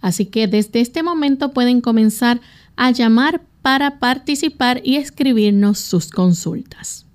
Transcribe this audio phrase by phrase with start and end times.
[0.00, 2.40] Así que desde este momento pueden comenzar
[2.76, 7.06] a llamar para participar y escribirnos sus consultas.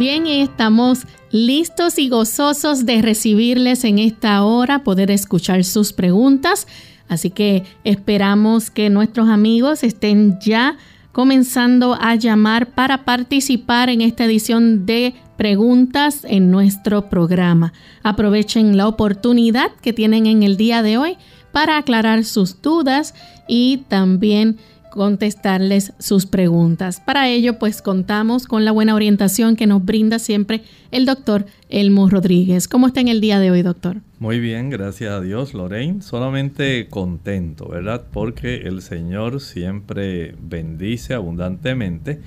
[0.00, 6.66] Bien, estamos listos y gozosos de recibirles en esta hora, poder escuchar sus preguntas.
[7.06, 10.78] Así que esperamos que nuestros amigos estén ya
[11.12, 17.74] comenzando a llamar para participar en esta edición de preguntas en nuestro programa.
[18.02, 21.18] Aprovechen la oportunidad que tienen en el día de hoy
[21.52, 23.14] para aclarar sus dudas
[23.46, 24.56] y también
[24.90, 27.00] contestarles sus preguntas.
[27.00, 32.08] Para ello, pues contamos con la buena orientación que nos brinda siempre el doctor Elmo
[32.10, 32.68] Rodríguez.
[32.68, 33.98] ¿Cómo está en el día de hoy, doctor?
[34.18, 36.02] Muy bien, gracias a Dios, Lorraine.
[36.02, 38.04] Solamente contento, ¿verdad?
[38.12, 42.20] Porque el Señor siempre bendice abundantemente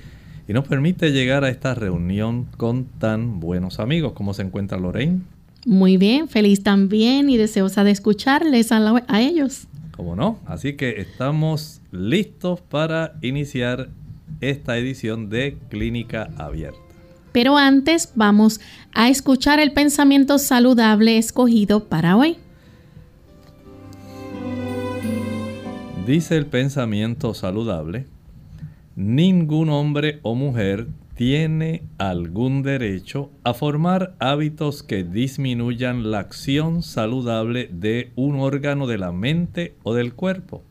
[0.48, 4.12] y nos permite llegar a esta reunión con tan buenos amigos.
[4.12, 5.20] ¿Cómo se encuentra Lorraine?
[5.66, 9.66] Muy bien, feliz también y deseosa de escucharles a, a ellos.
[9.96, 10.38] ¿Cómo no?
[10.46, 13.88] Así que estamos listos para iniciar
[14.40, 16.78] esta edición de Clínica Abierta.
[17.32, 18.60] Pero antes vamos
[18.92, 22.36] a escuchar el pensamiento saludable escogido para hoy.
[26.06, 28.06] Dice el pensamiento saludable,
[28.94, 37.70] ningún hombre o mujer tiene algún derecho a formar hábitos que disminuyan la acción saludable
[37.72, 40.62] de un órgano de la mente o del cuerpo.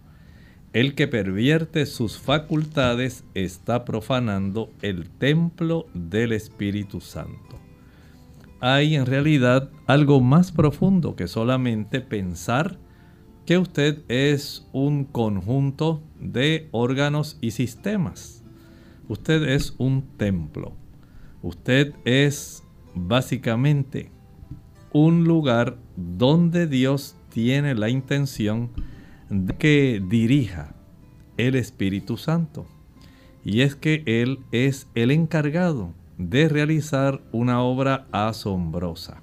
[0.73, 7.59] El que pervierte sus facultades está profanando el templo del Espíritu Santo.
[8.59, 12.79] Hay en realidad algo más profundo que solamente pensar
[13.45, 18.43] que usted es un conjunto de órganos y sistemas
[19.09, 20.73] Usted es un templo.
[21.41, 22.63] Usted es
[22.95, 24.11] básicamente
[24.93, 28.92] un lugar donde Dios tiene la intención de
[29.57, 30.75] que dirija
[31.37, 32.65] el Espíritu Santo.
[33.43, 39.21] Y es que Él es el encargado de realizar una obra asombrosa.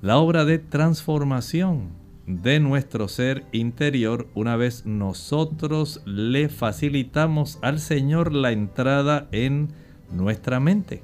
[0.00, 1.88] La obra de transformación
[2.26, 9.70] de nuestro ser interior una vez nosotros le facilitamos al Señor la entrada en
[10.12, 11.02] nuestra mente.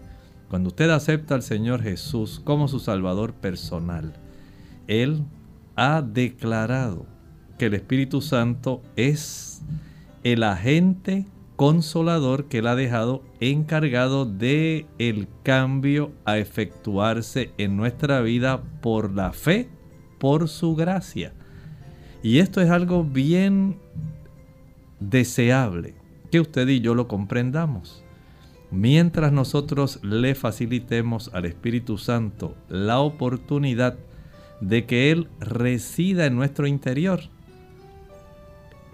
[0.50, 4.12] Cuando usted acepta al Señor Jesús como su Salvador personal,
[4.86, 5.24] Él
[5.76, 7.06] ha declarado
[7.64, 9.62] que el Espíritu Santo es
[10.22, 11.24] el agente
[11.56, 19.14] consolador que Él ha dejado encargado de el cambio a efectuarse en nuestra vida por
[19.14, 19.70] la fe
[20.18, 21.32] por su gracia.
[22.22, 23.78] Y esto es algo bien
[25.00, 25.94] deseable
[26.30, 28.04] que usted y yo lo comprendamos.
[28.70, 33.96] Mientras nosotros le facilitemos al Espíritu Santo la oportunidad
[34.60, 37.30] de que Él resida en nuestro interior,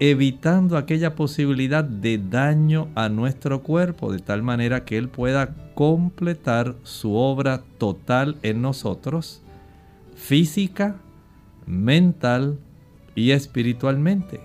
[0.01, 6.73] evitando aquella posibilidad de daño a nuestro cuerpo, de tal manera que Él pueda completar
[6.81, 9.43] su obra total en nosotros,
[10.15, 10.95] física,
[11.67, 12.57] mental
[13.13, 14.41] y espiritualmente.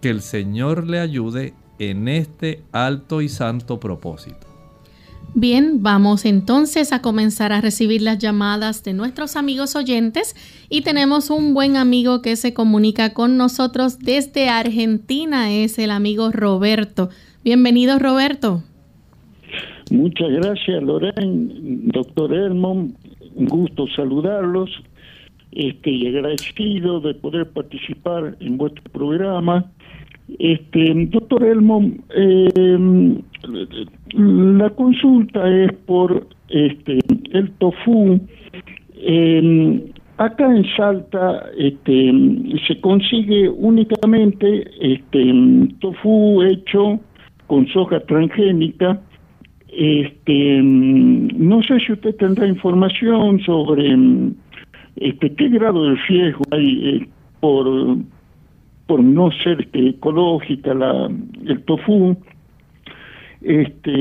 [0.00, 4.46] Que el Señor le ayude en este alto y santo propósito.
[5.38, 10.34] Bien, vamos entonces a comenzar a recibir las llamadas de nuestros amigos oyentes
[10.70, 16.30] y tenemos un buen amigo que se comunica con nosotros desde Argentina, es el amigo
[16.32, 17.10] Roberto.
[17.44, 18.62] Bienvenido Roberto.
[19.90, 22.94] Muchas gracias Loren, doctor Elmon,
[23.34, 24.70] un gusto saludarlos
[25.52, 29.70] este, y agradecido de poder participar en vuestro programa.
[30.38, 33.22] Este, doctor Elmo, eh,
[34.12, 36.98] la consulta es por este,
[37.32, 38.20] el tofu.
[38.96, 42.12] Eh, acá en Salta este,
[42.66, 45.32] se consigue únicamente este,
[45.80, 46.98] tofu hecho
[47.46, 49.00] con soja transgénica.
[49.68, 53.94] Este, no sé si usted tendrá información sobre
[54.96, 57.08] este, qué grado de riesgo hay eh,
[57.40, 57.98] por
[58.86, 61.10] por no ser ecológica la,
[61.46, 62.16] el tofu,
[63.42, 63.92] este,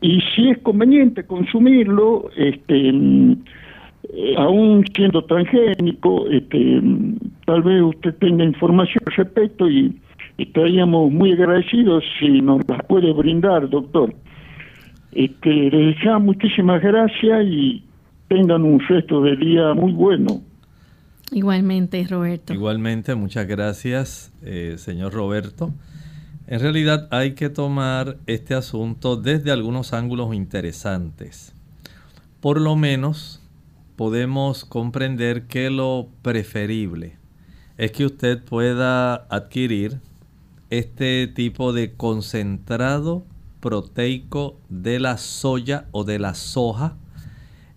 [0.00, 6.80] y si es conveniente consumirlo, este, eh, aún siendo transgénico, este,
[7.46, 9.94] tal vez usted tenga información al respecto y
[10.36, 14.14] estaríamos muy agradecidos si nos las puede brindar, doctor.
[15.12, 17.82] Este, les muchísimas gracias y
[18.28, 20.40] tengan un resto de día muy bueno.
[21.30, 22.52] Igualmente, Roberto.
[22.52, 25.72] Igualmente, muchas gracias, eh, señor Roberto.
[26.46, 31.54] En realidad hay que tomar este asunto desde algunos ángulos interesantes.
[32.40, 33.40] Por lo menos
[33.96, 37.16] podemos comprender que lo preferible
[37.78, 40.00] es que usted pueda adquirir
[40.70, 43.24] este tipo de concentrado
[43.60, 46.96] proteico de la soya o de la soja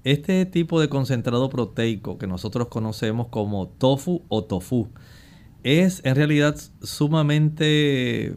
[0.04, 4.90] este tipo de concentrado proteico que nosotros conocemos como tofu o tofu
[5.64, 8.36] es en realidad sumamente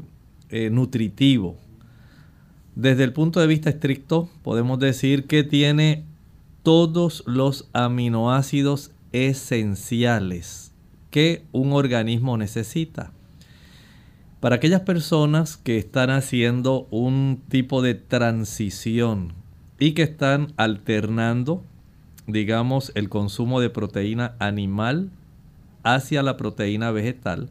[0.49, 1.57] eh, nutritivo.
[2.75, 6.05] Desde el punto de vista estricto podemos decir que tiene
[6.63, 10.73] todos los aminoácidos esenciales
[11.11, 13.13] que un organismo necesita.
[14.41, 19.35] Para aquellas personas que están haciendo un tipo de transición
[19.81, 21.65] y que están alternando,
[22.29, 25.11] digamos, el consumo de proteína animal
[25.83, 27.49] hacia la proteína vegetal,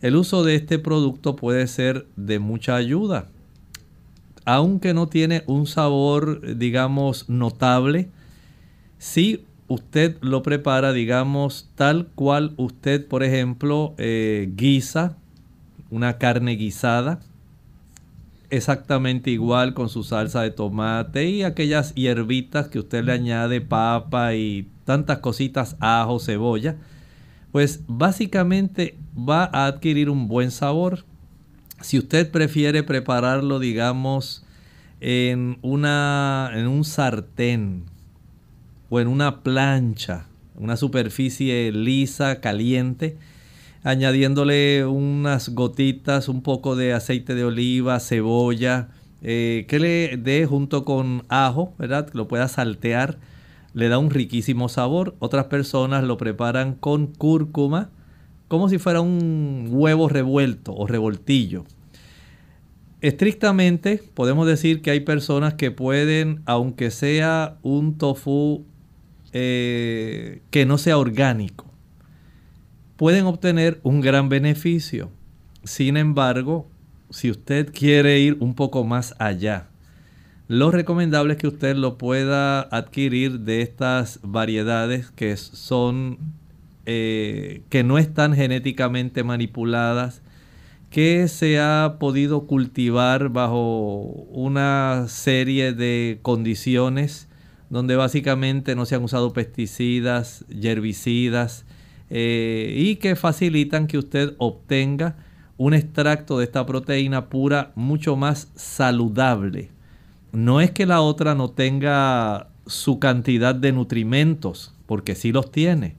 [0.00, 3.28] el uso de este producto puede ser de mucha ayuda.
[4.44, 8.08] Aunque no tiene un sabor, digamos, notable,
[8.98, 15.16] si usted lo prepara, digamos, tal cual usted, por ejemplo, eh, guisa
[15.90, 17.20] una carne guisada,
[18.52, 24.34] exactamente igual con su salsa de tomate y aquellas hierbitas que usted le añade papa
[24.34, 26.76] y tantas cositas, ajo, cebolla,
[27.50, 31.06] pues básicamente va a adquirir un buen sabor.
[31.80, 34.44] Si usted prefiere prepararlo, digamos,
[35.00, 37.84] en, una, en un sartén
[38.90, 43.16] o en una plancha, una superficie lisa, caliente,
[43.82, 48.88] añadiéndole unas gotitas, un poco de aceite de oliva, cebolla,
[49.22, 52.08] eh, que le dé junto con ajo, ¿verdad?
[52.08, 53.18] Que lo pueda saltear,
[53.74, 55.14] le da un riquísimo sabor.
[55.18, 57.90] Otras personas lo preparan con cúrcuma,
[58.48, 61.64] como si fuera un huevo revuelto o revoltillo.
[63.00, 68.64] Estrictamente podemos decir que hay personas que pueden, aunque sea un tofu
[69.32, 71.71] eh, que no sea orgánico,
[73.02, 75.10] pueden obtener un gran beneficio.
[75.64, 76.70] Sin embargo,
[77.10, 79.66] si usted quiere ir un poco más allá,
[80.46, 86.18] lo recomendable es que usted lo pueda adquirir de estas variedades que son
[86.86, 90.22] eh, que no están genéticamente manipuladas,
[90.88, 97.26] que se ha podido cultivar bajo una serie de condiciones
[97.68, 101.64] donde básicamente no se han usado pesticidas, herbicidas,
[102.14, 105.16] eh, y que facilitan que usted obtenga
[105.56, 109.70] un extracto de esta proteína pura mucho más saludable.
[110.30, 115.96] No es que la otra no tenga su cantidad de nutrimentos, porque sí los tiene,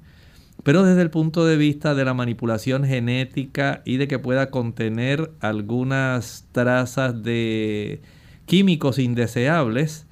[0.61, 5.31] pero desde el punto de vista de la manipulación genética y de que pueda contener
[5.39, 8.03] algunas trazas de
[8.45, 10.05] químicos indeseables,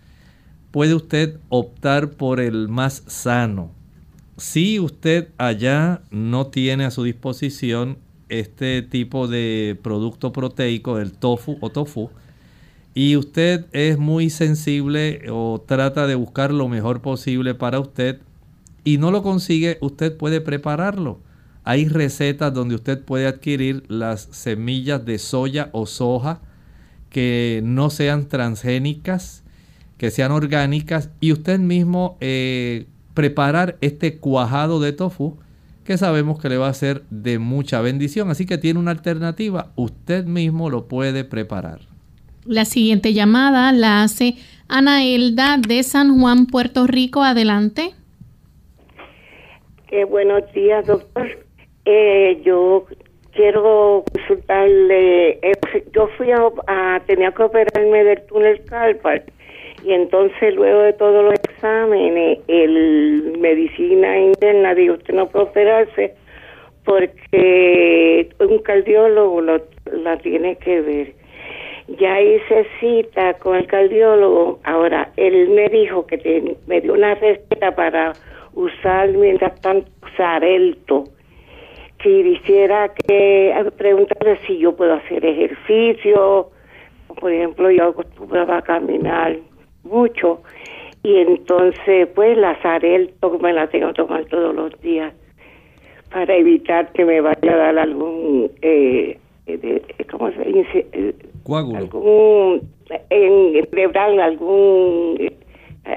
[0.72, 3.72] puede usted optar por el más sano,
[4.42, 11.60] si usted allá no tiene a su disposición este tipo de producto proteico, el tofu
[11.62, 12.10] o tofu,
[12.96, 18.20] y usted es muy sensible o trata de buscar lo mejor posible para usted
[18.84, 21.20] y no lo consigue, usted puede prepararlo.
[21.64, 26.42] Hay recetas donde usted puede adquirir las semillas de soya o soja
[27.12, 29.44] que no sean transgénicas,
[30.00, 35.38] que sean orgánicas y usted mismo eh, preparar este cuajado de tofu
[35.84, 38.30] que sabemos que le va a ser de mucha bendición.
[38.30, 41.80] Así que tiene una alternativa, usted mismo lo puede preparar.
[42.46, 44.36] La siguiente llamada la hace
[44.68, 47.24] Ana Elda de San Juan, Puerto Rico.
[47.24, 47.94] Adelante.
[49.92, 51.28] Eh, buenos días, doctor.
[51.86, 52.86] Eh, yo
[53.34, 55.32] quiero consultarle.
[55.42, 55.52] Eh,
[55.94, 59.24] yo fui a, tenía que operarme del túnel carpal
[59.84, 66.14] y entonces luego de todos los exámenes, el medicina interna dijo usted no puede operarse
[66.86, 69.62] porque un cardiólogo lo,
[69.92, 71.22] la tiene que ver
[72.00, 74.60] ya hice cita con el cardiólogo.
[74.64, 78.14] Ahora, él me dijo que me dio una receta para
[78.54, 81.06] usar mientras tanto Xarelto.
[82.02, 86.50] Quisiera que preguntarle si yo puedo hacer ejercicio.
[87.20, 89.38] Por ejemplo, yo acostumbraba a caminar
[89.84, 90.42] mucho.
[91.04, 95.14] Y entonces, pues, la Xarelto me la tengo que tomar todos los días
[96.12, 101.16] para evitar que me vaya a dar algún eh, eh, ¿cómo se dice?
[101.44, 101.78] Coágulo.
[101.78, 102.70] Algún,
[103.10, 105.38] en cerebral, algún eh,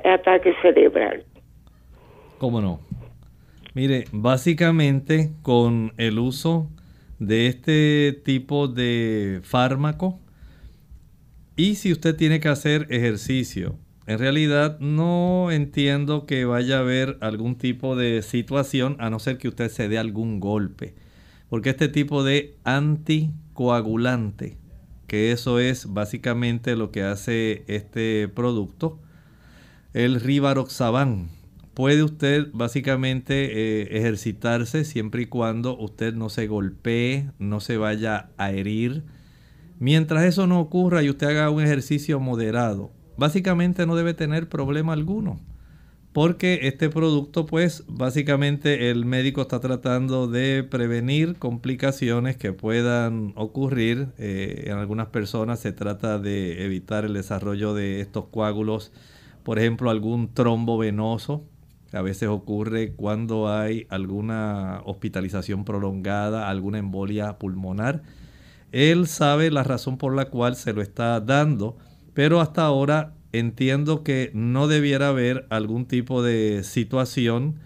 [0.04, 1.24] ataque cerebral.
[2.38, 2.80] ¿Cómo no?
[3.74, 6.68] Mire, básicamente con el uso
[7.18, 10.18] de este tipo de fármaco
[11.56, 17.16] y si usted tiene que hacer ejercicio, en realidad no entiendo que vaya a haber
[17.20, 20.94] algún tipo de situación a no ser que usted se dé algún golpe.
[21.49, 24.58] Porque este tipo de anticoagulante,
[25.06, 28.99] que eso es básicamente lo que hace este producto,
[29.94, 31.28] el Rivaroxaban,
[31.73, 38.30] puede usted básicamente eh, ejercitarse siempre y cuando usted no se golpee, no se vaya
[38.37, 39.04] a herir.
[39.78, 44.93] Mientras eso no ocurra y usted haga un ejercicio moderado, básicamente no debe tener problema
[44.93, 45.40] alguno
[46.14, 54.11] porque este producto pues básicamente el médico está tratando de prevenir complicaciones que puedan ocurrir.
[54.16, 58.93] Eh, en algunas personas se trata de evitar el desarrollo de estos coágulos,
[59.43, 61.49] por ejemplo algún trombo venoso,
[61.93, 68.02] a veces ocurre cuando hay alguna hospitalización prolongada, alguna embolia pulmonar.
[68.75, 71.78] Él sabe la razón por la cual se lo está dando,
[72.12, 77.61] pero hasta ahora entiendo que no debiera haber algún tipo de situación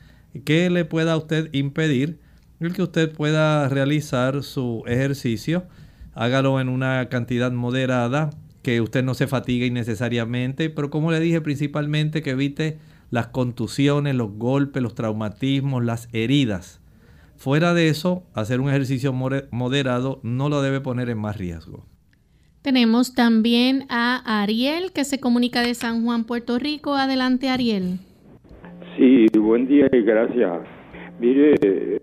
[0.45, 2.21] que le pueda a usted impedir
[2.61, 5.65] el que usted pueda realizar su ejercicio.
[6.13, 8.29] Hágalo en una cantidad moderada,
[8.61, 14.15] que usted no se fatigue innecesariamente, pero como le dije, principalmente que evite las contusiones,
[14.15, 16.78] los golpes, los traumatismos, las heridas.
[17.39, 21.85] Fuera de eso, hacer un ejercicio moderado no lo debe poner en más riesgo.
[22.63, 26.95] Tenemos también a Ariel que se comunica de San Juan, Puerto Rico.
[26.97, 28.01] Adelante, Ariel.
[28.97, 30.63] Sí, buen día y gracias.
[31.21, 31.55] Mire,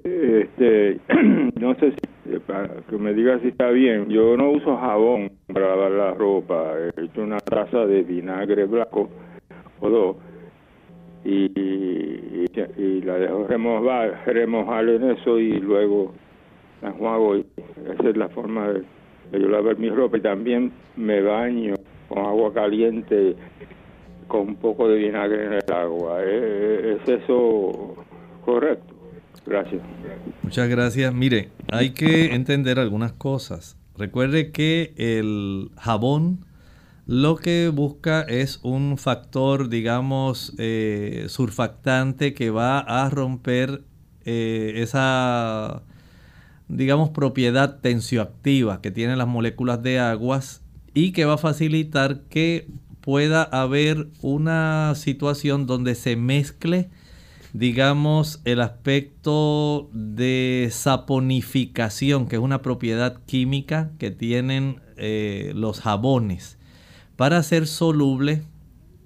[0.06, 1.02] este,
[1.60, 4.08] no sé si, para que me diga si está bien.
[4.08, 6.76] Yo no uso jabón para lavar la ropa.
[6.96, 9.10] He hecho una taza de vinagre blanco
[9.82, 10.16] o dos
[11.26, 12.46] y,
[12.78, 16.14] y, la dejo remojar, remojar en eso y luego
[16.82, 17.38] la enjuago.
[17.38, 17.46] Y
[17.94, 18.84] esa es la forma de
[19.40, 21.76] yo lavar mi ropa y también me baño
[22.08, 23.36] con agua caliente
[24.28, 26.24] con un poco de vinagre en el agua.
[26.24, 27.96] ¿Es, eso
[28.44, 28.94] correcto?
[29.46, 29.82] Gracias.
[30.42, 31.14] Muchas gracias.
[31.14, 33.78] Mire, hay que entender algunas cosas.
[33.98, 36.46] Recuerde que el jabón
[37.06, 43.84] lo que busca es un factor, digamos, eh, surfactante que va a romper
[44.26, 45.84] eh, esa
[46.68, 50.62] digamos, propiedad tensioactiva que tienen las moléculas de aguas
[50.94, 52.68] y que va a facilitar que
[53.02, 56.90] pueda haber una situación donde se mezcle,
[57.54, 66.58] digamos, el aspecto de saponificación, que es una propiedad química que tienen eh, los jabones,
[67.16, 68.44] para hacer soluble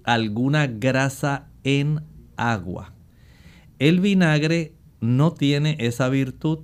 [0.03, 2.01] alguna grasa en
[2.35, 2.93] agua.
[3.77, 6.59] El vinagre no tiene esa virtud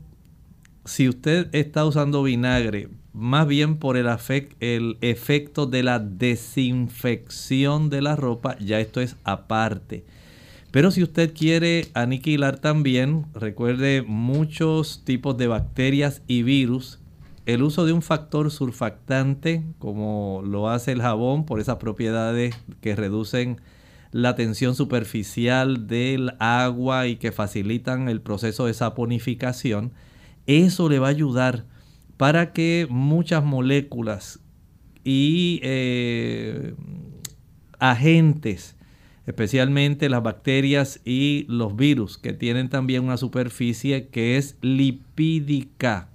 [0.85, 4.07] si usted está usando vinagre, más bien por el,
[4.59, 10.05] el, efecto de la desinfección de la ropa, ya esto es aparte.
[10.71, 16.99] Pero si usted quiere aniquilar también, recuerde muchos tipos de bacterias y virus,
[17.45, 22.95] el uso de un factor surfactante, como lo hace el jabón, por esas propiedades que
[22.95, 23.61] reducen
[24.11, 29.91] la tensión superficial del agua y que facilitan el proceso de saponificación,
[30.47, 31.65] eso le va a ayudar
[32.17, 34.39] para que muchas moléculas
[35.03, 36.73] y eh,
[37.79, 38.75] agentes,
[39.27, 46.09] especialmente las bacterias y los virus, que tienen también una superficie que es lipídica,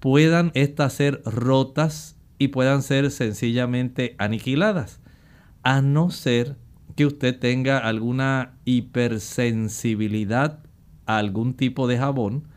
[0.00, 5.00] puedan estas ser rotas y puedan ser sencillamente aniquiladas,
[5.62, 6.56] a no ser
[6.96, 10.60] que usted tenga alguna hipersensibilidad
[11.06, 12.48] a algún tipo de jabón,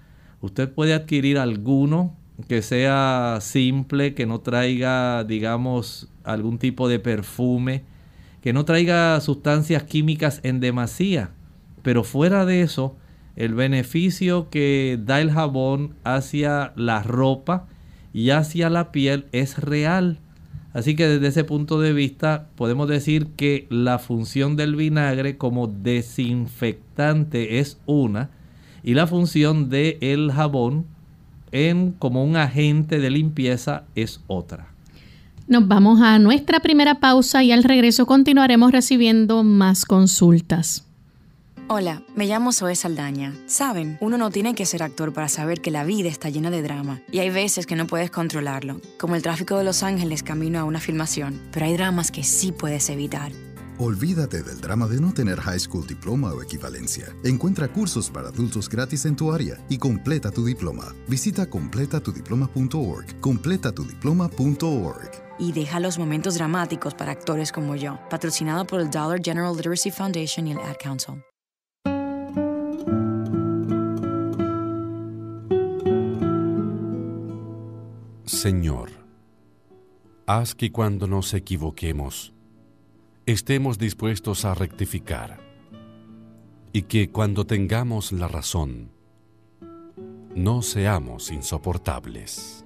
[0.41, 2.17] usted puede adquirir alguno
[2.48, 7.83] que sea simple, que no traiga, digamos, algún tipo de perfume,
[8.41, 11.31] que no traiga sustancias químicas en demasía.
[11.83, 12.98] Pero fuera de eso,
[13.36, 17.68] el beneficio que da el jabón hacia la ropa
[18.14, 20.20] y hacia la piel es real.
[20.74, 25.68] Así que desde ese punto de vista podemos decir que la función del vinagre como
[25.68, 28.30] desinfectante es una
[28.84, 30.86] y la función del jabón
[31.52, 34.68] en como un agente de limpieza es otra.
[35.48, 40.88] Nos vamos a nuestra primera pausa y al regreso continuaremos recibiendo más consultas.
[41.74, 43.34] Hola, me llamo Zoe Saldaña.
[43.46, 46.62] Saben, uno no tiene que ser actor para saber que la vida está llena de
[46.62, 50.60] drama y hay veces que no puedes controlarlo, como el tráfico de Los Ángeles camino
[50.60, 53.32] a una filmación, pero hay dramas que sí puedes evitar
[53.84, 57.16] Olvídate del drama de no tener high school diploma o equivalencia.
[57.24, 60.94] Encuentra cursos para adultos gratis en tu área y completa tu diploma.
[61.08, 63.20] Visita completatudiploma.org.
[63.22, 65.12] Completatudiploma.org.
[65.40, 67.98] Y deja los momentos dramáticos para actores como yo.
[68.12, 71.24] Patrocinado por el Dollar General Literacy Foundation y el Ad Council.
[78.32, 78.91] Señor,
[80.26, 82.34] haz que cuando nos equivoquemos,
[83.26, 85.41] estemos dispuestos a rectificar
[86.72, 88.89] y que cuando tengamos la razón,
[90.34, 92.65] no seamos insoportables.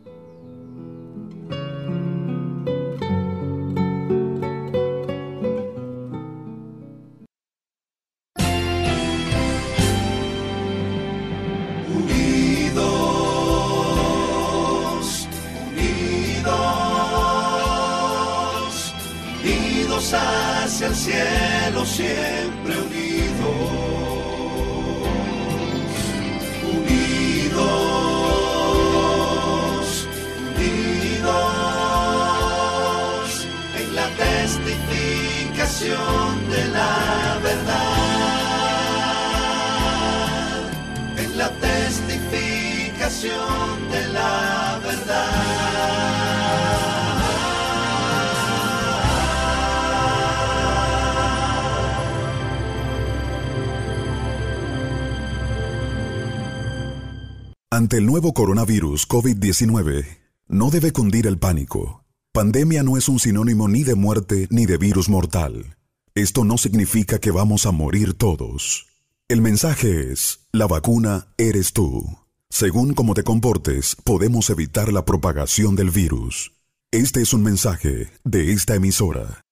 [57.85, 60.07] Ante el nuevo coronavirus COVID-19,
[60.47, 62.03] no debe cundir el pánico.
[62.31, 65.77] Pandemia no es un sinónimo ni de muerte ni de virus mortal.
[66.15, 68.87] Esto no significa que vamos a morir todos.
[69.27, 72.03] El mensaje es, la vacuna eres tú.
[72.49, 76.53] Según cómo te comportes, podemos evitar la propagación del virus.
[76.89, 79.43] Este es un mensaje de esta emisora.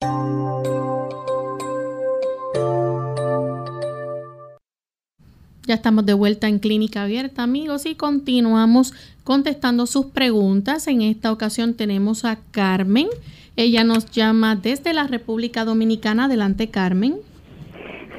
[5.65, 10.87] Ya estamos de vuelta en Clínica Abierta, amigos, y continuamos contestando sus preguntas.
[10.89, 13.07] En esta ocasión tenemos a Carmen.
[13.55, 16.25] Ella nos llama desde la República Dominicana.
[16.25, 17.15] Adelante, Carmen.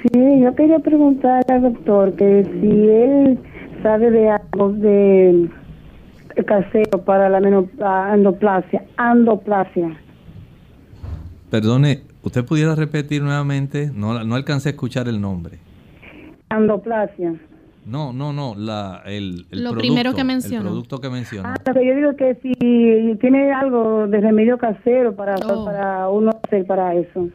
[0.03, 3.39] Sí, yo quería preguntar al doctor que si él
[3.83, 5.51] sabe de algo de
[6.47, 7.47] casero para la
[8.15, 9.99] endoplasia, endoplasia.
[11.51, 13.91] Perdone, ¿usted pudiera repetir nuevamente?
[13.95, 15.59] No, no alcancé a escuchar el nombre.
[16.57, 17.35] Andoplasia.
[17.87, 20.63] No, no, no, la, el, el Lo primero que mencionó.
[20.63, 21.51] El producto que mencionó.
[21.51, 25.65] Ah, pero yo digo que si tiene algo de remedio casero para, oh.
[25.67, 27.29] para uno hacer para eso.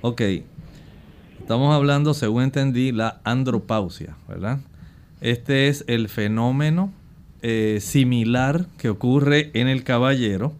[0.00, 0.22] Ok.
[1.40, 4.58] Estamos hablando, según entendí, la andropausia, ¿verdad?
[5.20, 6.92] Este es el fenómeno
[7.42, 10.52] eh, similar que ocurre en el caballero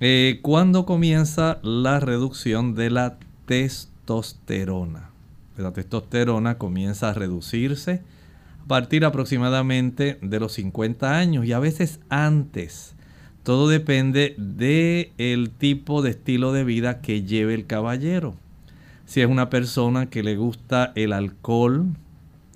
[0.00, 5.10] eh, cuando comienza la reducción de la testosterona
[5.62, 8.02] la testosterona comienza a reducirse
[8.62, 12.94] a partir aproximadamente de los 50 años y a veces antes.
[13.42, 18.34] Todo depende del el tipo de estilo de vida que lleve el caballero.
[19.04, 21.86] si es una persona que le gusta el alcohol,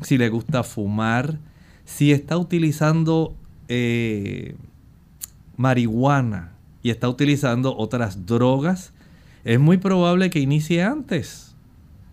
[0.00, 1.38] si le gusta fumar,
[1.84, 3.36] si está utilizando
[3.68, 4.56] eh,
[5.56, 8.92] marihuana y está utilizando otras drogas,
[9.44, 11.49] es muy probable que inicie antes,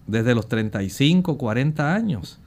[0.07, 2.39] desde los 35, 40 años.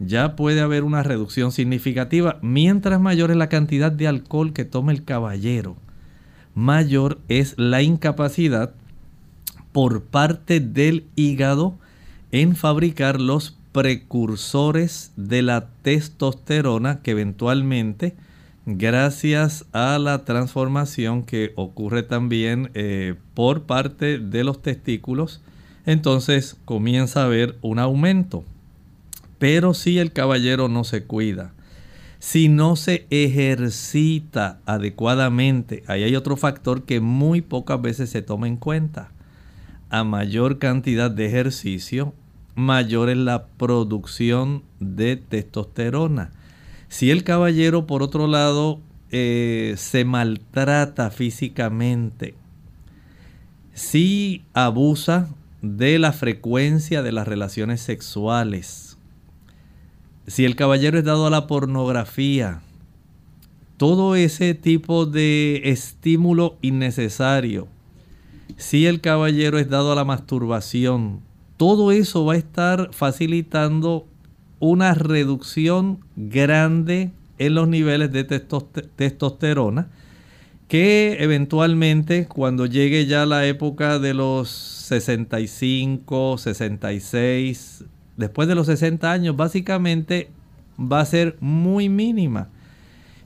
[0.00, 2.38] Ya puede haber una reducción significativa.
[2.42, 5.76] Mientras mayor es la cantidad de alcohol que toma el caballero,
[6.54, 8.74] mayor es la incapacidad
[9.72, 11.76] por parte del hígado
[12.32, 18.14] en fabricar los precursores de la testosterona que eventualmente,
[18.66, 25.42] gracias a la transformación que ocurre también eh, por parte de los testículos,
[25.86, 28.44] entonces comienza a haber un aumento.
[29.38, 31.52] Pero si el caballero no se cuida,
[32.18, 38.48] si no se ejercita adecuadamente, ahí hay otro factor que muy pocas veces se toma
[38.48, 39.10] en cuenta.
[39.90, 42.14] A mayor cantidad de ejercicio,
[42.54, 46.30] mayor es la producción de testosterona.
[46.88, 52.34] Si el caballero, por otro lado, eh, se maltrata físicamente,
[53.74, 55.28] si abusa
[55.64, 58.98] de la frecuencia de las relaciones sexuales,
[60.26, 62.60] si el caballero es dado a la pornografía,
[63.78, 67.66] todo ese tipo de estímulo innecesario,
[68.58, 71.20] si el caballero es dado a la masturbación,
[71.56, 74.06] todo eso va a estar facilitando
[74.60, 79.88] una reducción grande en los niveles de testosterona
[80.68, 87.84] que eventualmente cuando llegue ya la época de los 65, 66,
[88.16, 90.30] después de los 60 años, básicamente
[90.78, 92.48] va a ser muy mínima.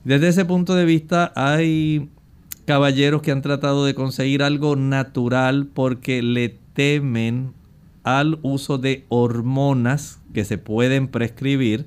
[0.03, 2.09] Desde ese punto de vista hay
[2.65, 7.53] caballeros que han tratado de conseguir algo natural porque le temen
[8.03, 11.85] al uso de hormonas que se pueden prescribir,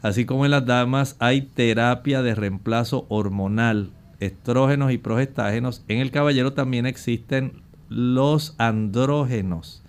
[0.00, 3.90] así como en las damas hay terapia de reemplazo hormonal,
[4.24, 5.84] estrógenos y progestágenos.
[5.88, 9.82] En el caballero también existen los andrógenos,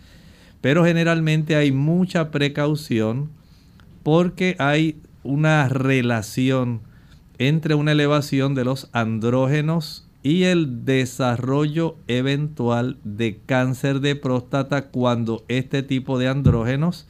[0.61, 3.29] pero generalmente hay mucha precaución
[4.03, 6.81] porque hay una relación
[7.37, 15.43] entre una elevación de los andrógenos y el desarrollo eventual de cáncer de próstata cuando
[15.47, 17.07] este tipo de andrógenos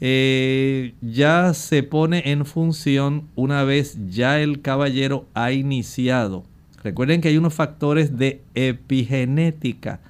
[0.00, 6.44] eh, ya se pone en función una vez ya el caballero ha iniciado.
[6.82, 10.00] Recuerden que hay unos factores de epigenética.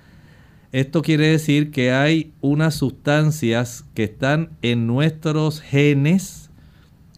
[0.72, 6.50] Esto quiere decir que hay unas sustancias que están en nuestros genes,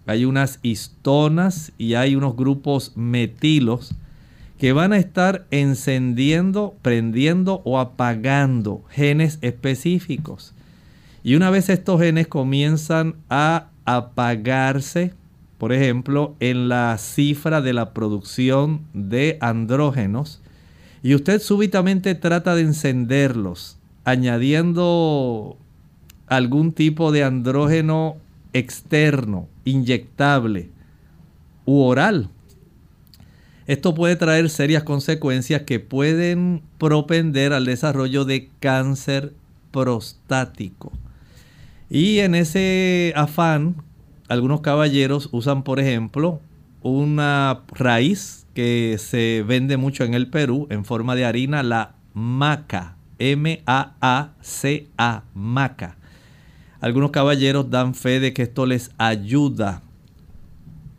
[0.06, 3.94] hay unas histonas y hay unos grupos metilos
[4.58, 10.52] que van a estar encendiendo, prendiendo o apagando genes específicos.
[11.22, 15.14] Y una vez estos genes comienzan a apagarse,
[15.58, 20.40] por ejemplo, en la cifra de la producción de andrógenos,
[21.02, 25.56] y usted súbitamente trata de encenderlos, añadiendo
[26.26, 28.16] algún tipo de andrógeno
[28.52, 30.70] externo, inyectable
[31.66, 32.30] u oral,
[33.66, 39.32] esto puede traer serias consecuencias que pueden propender al desarrollo de cáncer
[39.70, 40.92] prostático.
[41.88, 43.76] Y en ese afán,
[44.28, 46.40] algunos caballeros usan, por ejemplo,
[46.82, 52.96] una raíz que se vende mucho en el Perú en forma de harina, la maca,
[53.18, 53.64] M-A-A-C-A,
[55.34, 55.96] maca.
[56.80, 59.82] Algunos caballeros dan fe de que esto les ayuda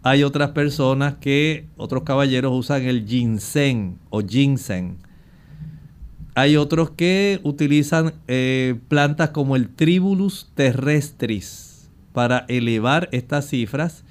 [0.06, 5.00] hay otras personas que, otros caballeros usan el ginseng o ginseng.
[6.36, 11.65] Hay otros que utilizan eh, plantas como el Tribulus terrestris
[12.16, 14.04] para elevar estas cifras,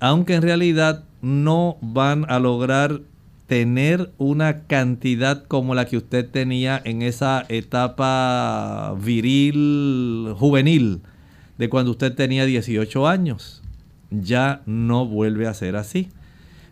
[0.00, 3.00] aunque en realidad no van a lograr
[3.46, 11.00] tener una cantidad como la que usted tenía en esa etapa viril juvenil
[11.56, 13.62] de cuando usted tenía 18 años
[14.10, 16.08] ya no vuelve a ser así.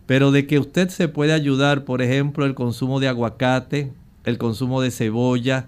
[0.05, 3.91] Pero de que usted se puede ayudar, por ejemplo, el consumo de aguacate,
[4.23, 5.67] el consumo de cebolla,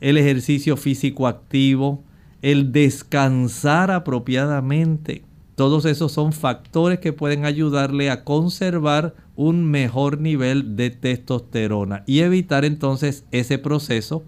[0.00, 2.02] el ejercicio físico activo,
[2.46, 5.24] el descansar apropiadamente.
[5.56, 12.20] Todos esos son factores que pueden ayudarle a conservar un mejor nivel de testosterona y
[12.20, 14.22] evitar entonces ese proceso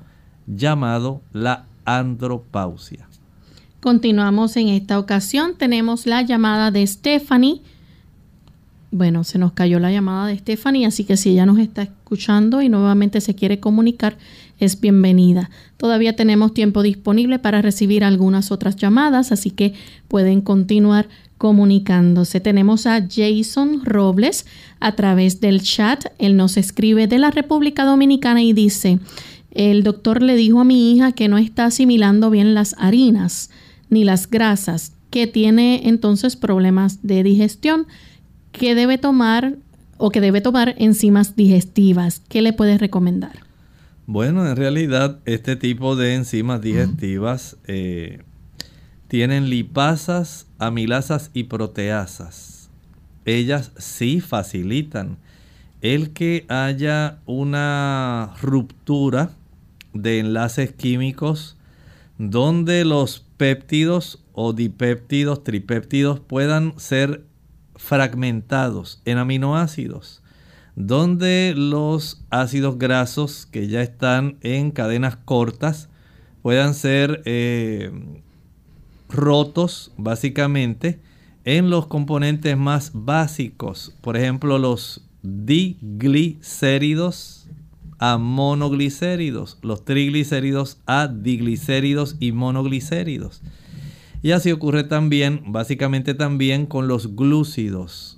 [0.49, 3.07] llamado la andropausia.
[3.79, 5.55] Continuamos en esta ocasión.
[5.57, 7.63] Tenemos la llamada de Stephanie.
[8.91, 12.63] Bueno, se nos cayó la llamada de Stephanie, así que si ella nos está escuchando
[12.63, 14.19] y nuevamente se quiere comunicar,
[14.59, 15.51] es bienvenida.
[15.77, 19.75] Todavía tenemos tiempo disponible para recibir algunas otras llamadas, así que
[20.09, 22.41] pueden continuar comunicándose.
[22.41, 24.47] Tenemos a Jason Robles
[24.81, 26.07] a través del chat.
[26.19, 28.99] Él nos escribe de la República Dominicana y dice,
[29.53, 33.51] el doctor le dijo a mi hija que no está asimilando bien las harinas
[33.89, 37.87] ni las grasas, que tiene entonces problemas de digestión,
[38.53, 39.57] que debe tomar
[39.97, 42.21] o que debe tomar enzimas digestivas.
[42.29, 43.48] ¿Qué le puedes recomendar?
[44.11, 48.23] Bueno, en realidad este tipo de enzimas digestivas eh,
[49.07, 52.71] tienen lipasas, amilasas y proteasas.
[53.27, 55.19] Ellas sí facilitan
[55.83, 59.33] el que haya una ruptura
[59.93, 61.59] de enlaces químicos
[62.17, 67.27] donde los péptidos o dipéptidos, tripéptidos puedan ser
[67.77, 70.23] fragmentados en aminoácidos,
[70.79, 75.89] donde los ácidos grasos que ya están en cadenas cortas
[76.41, 77.91] puedan ser eh,
[79.09, 81.01] rotos básicamente
[81.45, 87.49] en los componentes más básicos, por ejemplo los diglicéridos
[87.99, 93.43] a monoglicéridos, los triglicéridos a diglicéridos y monoglicéridos.
[94.23, 98.18] Y así ocurre también, básicamente también con los glúcidos,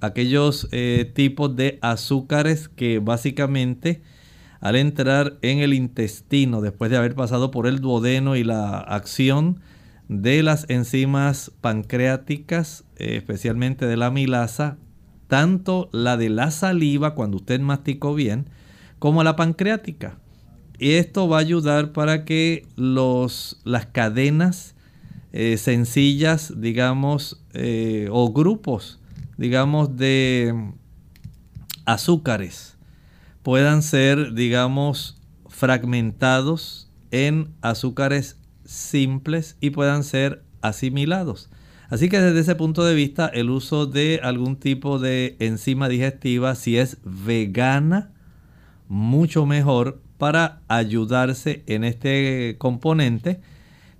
[0.00, 4.02] aquellos eh, tipos de azúcares que básicamente
[4.60, 9.60] al entrar en el intestino, después de haber pasado por el duodeno y la acción
[10.08, 14.78] de las enzimas pancreáticas, eh, especialmente de la amilasa,
[15.28, 18.48] tanto la de la saliva cuando usted masticó bien,
[18.98, 20.18] como la pancreática.
[20.78, 24.74] Y esto va a ayudar para que los, las cadenas
[25.32, 27.42] eh, sencillas, digamos,
[28.10, 29.00] o grupos,
[29.36, 30.72] digamos, de
[31.84, 32.76] azúcares
[33.42, 41.48] puedan ser, digamos, fragmentados en azúcares simples y puedan ser asimilados.
[41.88, 46.56] Así que desde ese punto de vista, el uso de algún tipo de enzima digestiva,
[46.56, 48.10] si es vegana,
[48.88, 53.40] mucho mejor para ayudarse en este componente.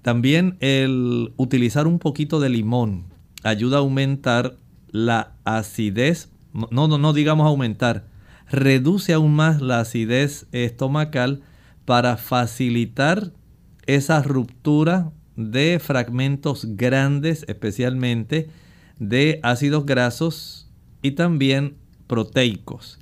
[0.03, 3.05] También el utilizar un poquito de limón
[3.45, 4.57] ayuda a aumentar
[4.97, 8.07] la acidez, no, no, no digamos aumentar,
[8.51, 11.43] reduce aún más la acidez estomacal
[11.85, 13.33] para facilitar
[13.85, 18.49] esa ruptura de fragmentos grandes, especialmente
[18.99, 20.71] de ácidos grasos
[21.03, 22.99] y también proteicos.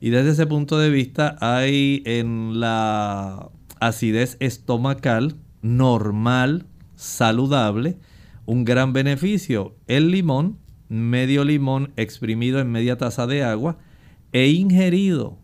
[0.00, 7.98] Y desde ese punto de vista hay en la acidez estomacal normal, saludable,
[8.46, 9.76] un gran beneficio.
[9.86, 10.58] El limón,
[11.02, 13.78] medio limón exprimido en media taza de agua
[14.32, 15.38] e ingerido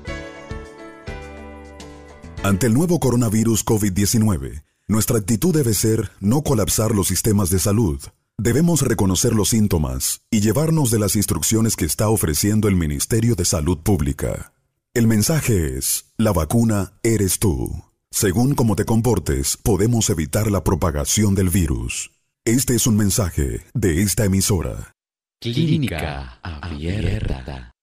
[2.44, 8.00] Ante el nuevo coronavirus COVID-19, nuestra actitud debe ser no colapsar los sistemas de salud.
[8.38, 13.46] Debemos reconocer los síntomas y llevarnos de las instrucciones que está ofreciendo el Ministerio de
[13.46, 14.55] Salud Pública.
[14.96, 17.68] El mensaje es, la vacuna eres tú.
[18.12, 22.12] Según cómo te comportes, podemos evitar la propagación del virus.
[22.46, 24.94] Este es un mensaje de esta emisora.
[25.42, 27.74] Clínica Abierta.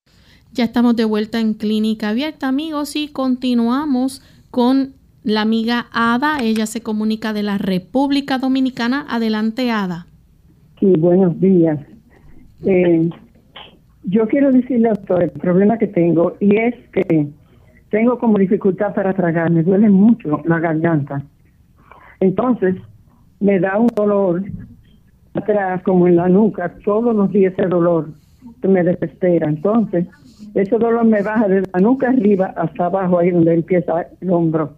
[0.55, 6.39] Ya estamos de vuelta en Clínica Abierta, amigos, y continuamos con la amiga Ada.
[6.41, 9.05] Ella se comunica de la República Dominicana.
[9.07, 10.07] Adelante, Ada.
[10.81, 11.79] Sí, buenos días.
[12.65, 13.11] Eh,
[14.05, 17.29] yo quiero decirle, doctor, el problema que tengo y es que
[17.91, 21.23] tengo como dificultad para tragar, me duele mucho la garganta.
[22.21, 22.77] Entonces,
[23.41, 24.43] me da un dolor
[25.35, 28.09] atrás, como en la nuca, todos los días ese dolor
[28.61, 29.49] que me desespera.
[29.49, 30.07] Entonces,
[30.55, 34.75] ese dolor me baja de la nuca arriba hasta abajo, ahí donde empieza el hombro.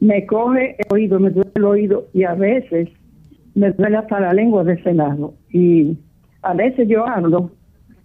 [0.00, 2.88] Me coge el oído, me duele el oído y a veces
[3.54, 5.34] me duele hasta la lengua de ese lado.
[5.50, 5.98] Y
[6.42, 7.50] a veces yo hablo,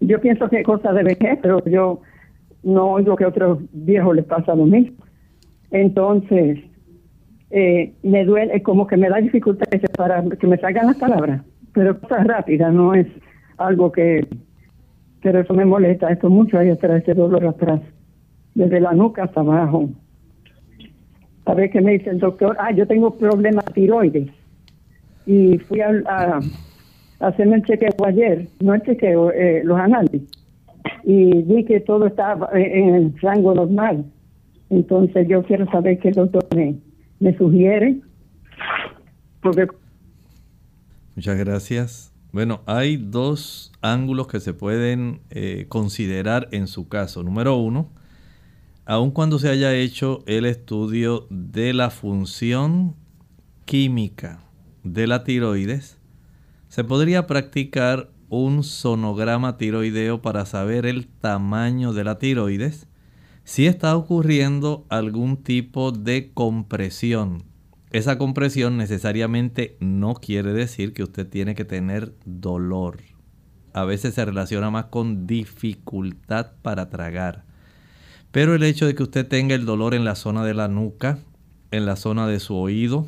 [0.08, 2.02] yo pienso que es cosa de vejez, pero yo
[2.64, 4.98] no oigo que a otros viejos les pasa lo mismo.
[5.72, 6.60] Entonces,
[7.50, 11.42] eh, me duele, como que me da dificultad para que me salgan las palabras,
[11.74, 13.08] pero cosa rápida, no es
[13.58, 14.28] algo que,
[15.22, 17.82] pero eso me molesta, esto mucho ahí atrás, ese dolor atrás,
[18.56, 19.90] desde la nuca hasta abajo.
[21.46, 24.30] A ver qué me dice el doctor, ah, yo tengo problemas tiroides
[25.26, 26.40] y fui a,
[27.20, 30.30] hacerme el chequeo ayer, no el chequeo, eh, los análisis,
[31.04, 34.06] y vi que todo estaba en el rango normal.
[34.70, 36.76] Entonces yo quiero saber qué el doctor me,
[37.20, 37.98] me sugiere.
[39.42, 39.68] Porque...
[41.16, 42.14] Muchas gracias.
[42.32, 47.22] Bueno, hay dos ángulos que se pueden eh, considerar en su caso.
[47.22, 47.92] Número uno,
[48.86, 52.96] aun cuando se haya hecho el estudio de la función
[53.66, 54.40] química
[54.84, 56.00] de la tiroides,
[56.74, 62.88] se podría practicar un sonograma tiroideo para saber el tamaño de la tiroides,
[63.44, 67.44] si está ocurriendo algún tipo de compresión.
[67.92, 73.02] Esa compresión necesariamente no quiere decir que usted tiene que tener dolor.
[73.74, 77.46] A veces se relaciona más con dificultad para tragar.
[78.32, 81.20] Pero el hecho de que usted tenga el dolor en la zona de la nuca,
[81.70, 83.06] en la zona de su oído,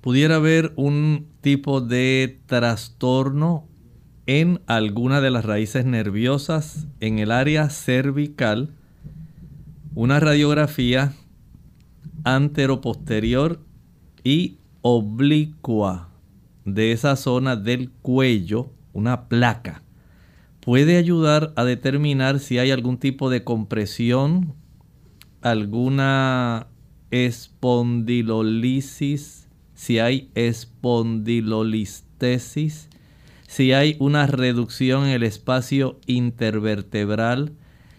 [0.00, 3.66] pudiera haber un tipo de trastorno
[4.26, 8.70] en alguna de las raíces nerviosas en el área cervical,
[9.94, 11.12] una radiografía
[12.24, 13.60] anteroposterior
[14.22, 16.10] y oblicua
[16.64, 19.82] de esa zona del cuello, una placa,
[20.60, 24.52] puede ayudar a determinar si hay algún tipo de compresión,
[25.40, 26.66] alguna
[27.10, 29.47] espondilolisis,
[29.78, 32.88] si hay espondilolistesis,
[33.46, 37.52] si hay una reducción en el espacio intervertebral,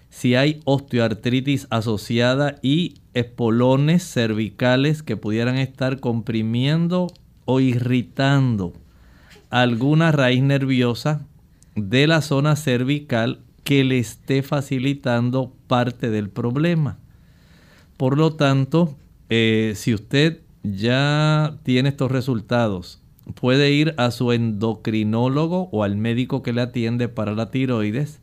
[0.09, 7.07] si hay osteoartritis asociada y espolones cervicales que pudieran estar comprimiendo
[7.45, 8.73] o irritando
[9.49, 11.25] alguna raíz nerviosa
[11.75, 16.97] de la zona cervical que le esté facilitando parte del problema.
[17.95, 18.97] Por lo tanto,
[19.29, 23.01] eh, si usted ya tiene estos resultados,
[23.35, 28.21] puede ir a su endocrinólogo o al médico que le atiende para la tiroides,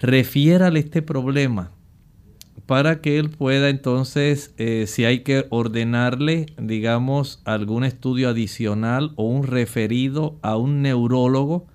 [0.00, 1.72] refiérale este problema
[2.68, 9.24] para que él pueda entonces, eh, si hay que ordenarle, digamos, algún estudio adicional o
[9.24, 11.66] un referido a un neurólogo,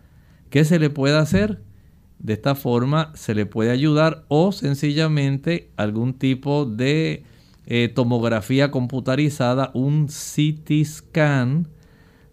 [0.51, 1.63] ¿qué se le puede hacer?
[2.19, 7.23] De esta forma se le puede ayudar o sencillamente algún tipo de
[7.65, 11.67] eh, tomografía computarizada, un CT scan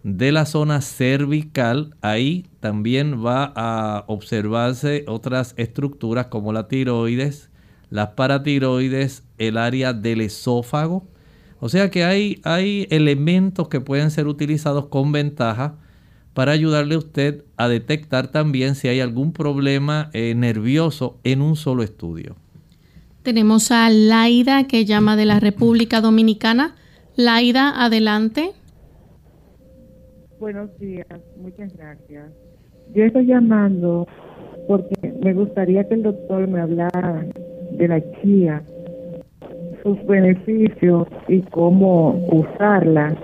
[0.03, 1.95] de la zona cervical.
[2.01, 7.49] Ahí también va a observarse otras estructuras como la tiroides,
[7.89, 11.07] las paratiroides, el área del esófago.
[11.59, 15.75] O sea que hay, hay elementos que pueden ser utilizados con ventaja
[16.33, 21.55] para ayudarle a usted a detectar también si hay algún problema eh, nervioso en un
[21.55, 22.35] solo estudio.
[23.23, 26.73] Tenemos a Laida que llama de la República Dominicana.
[27.15, 28.51] Laida, adelante.
[30.39, 31.05] Buenos días,
[31.37, 32.31] muchas gracias.
[32.95, 34.07] Yo estoy llamando
[34.67, 37.23] porque me gustaría que el doctor me hablara
[37.73, 38.63] de la chía,
[39.83, 43.15] sus beneficios y cómo usarla.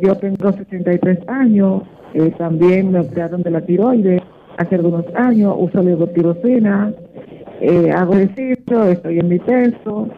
[0.00, 1.82] Yo tengo 63 años,
[2.14, 4.22] eh, también me operaron de la tiroides
[4.58, 6.94] hace algunos años, uso levotirosina,
[7.62, 10.08] eh, hago ejercicio, estoy en mi peso,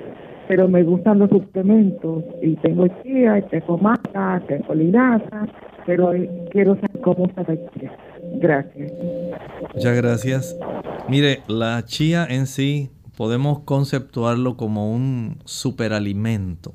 [0.48, 5.46] pero me gustan los suplementos y tengo chía, tengo maca, tengo linaza,
[5.84, 6.12] pero
[6.50, 7.92] quiero saber cómo chía.
[8.36, 8.92] Gracias.
[9.74, 10.58] Muchas gracias.
[11.08, 16.72] Mire, la chía en sí podemos conceptuarlo como un superalimento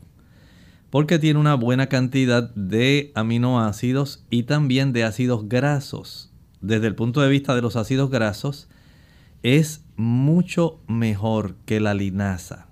[0.92, 6.32] porque tiene una buena cantidad de aminoácidos y también de ácidos grasos.
[6.62, 8.68] Desde el punto de vista de los ácidos grasos,
[9.44, 12.68] es mucho mejor que la linaza.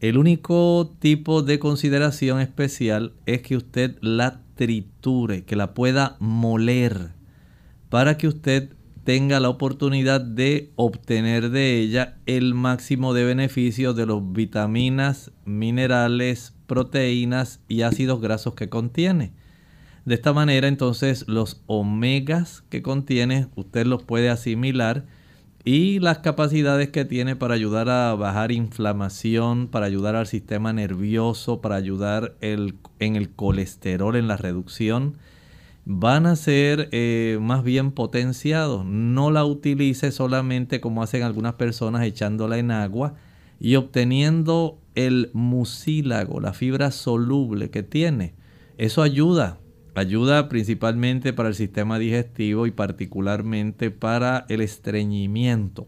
[0.00, 7.10] El único tipo de consideración especial es que usted la triture, que la pueda moler,
[7.90, 8.70] para que usted
[9.04, 16.54] tenga la oportunidad de obtener de ella el máximo de beneficios de los vitaminas, minerales,
[16.66, 19.34] proteínas y ácidos grasos que contiene.
[20.06, 25.04] De esta manera entonces los omegas que contiene usted los puede asimilar
[25.64, 31.60] y las capacidades que tiene para ayudar a bajar inflamación, para ayudar al sistema nervioso,
[31.60, 35.18] para ayudar en el colesterol, en la reducción,
[35.84, 38.84] van a ser eh, más bien potenciados.
[38.84, 43.14] No la utilice solamente como hacen algunas personas echándola en agua
[43.60, 48.34] y obteniendo el mucílago, la fibra soluble que tiene.
[48.78, 49.58] Eso ayuda
[49.94, 55.86] Ayuda principalmente para el sistema digestivo y particularmente para el estreñimiento.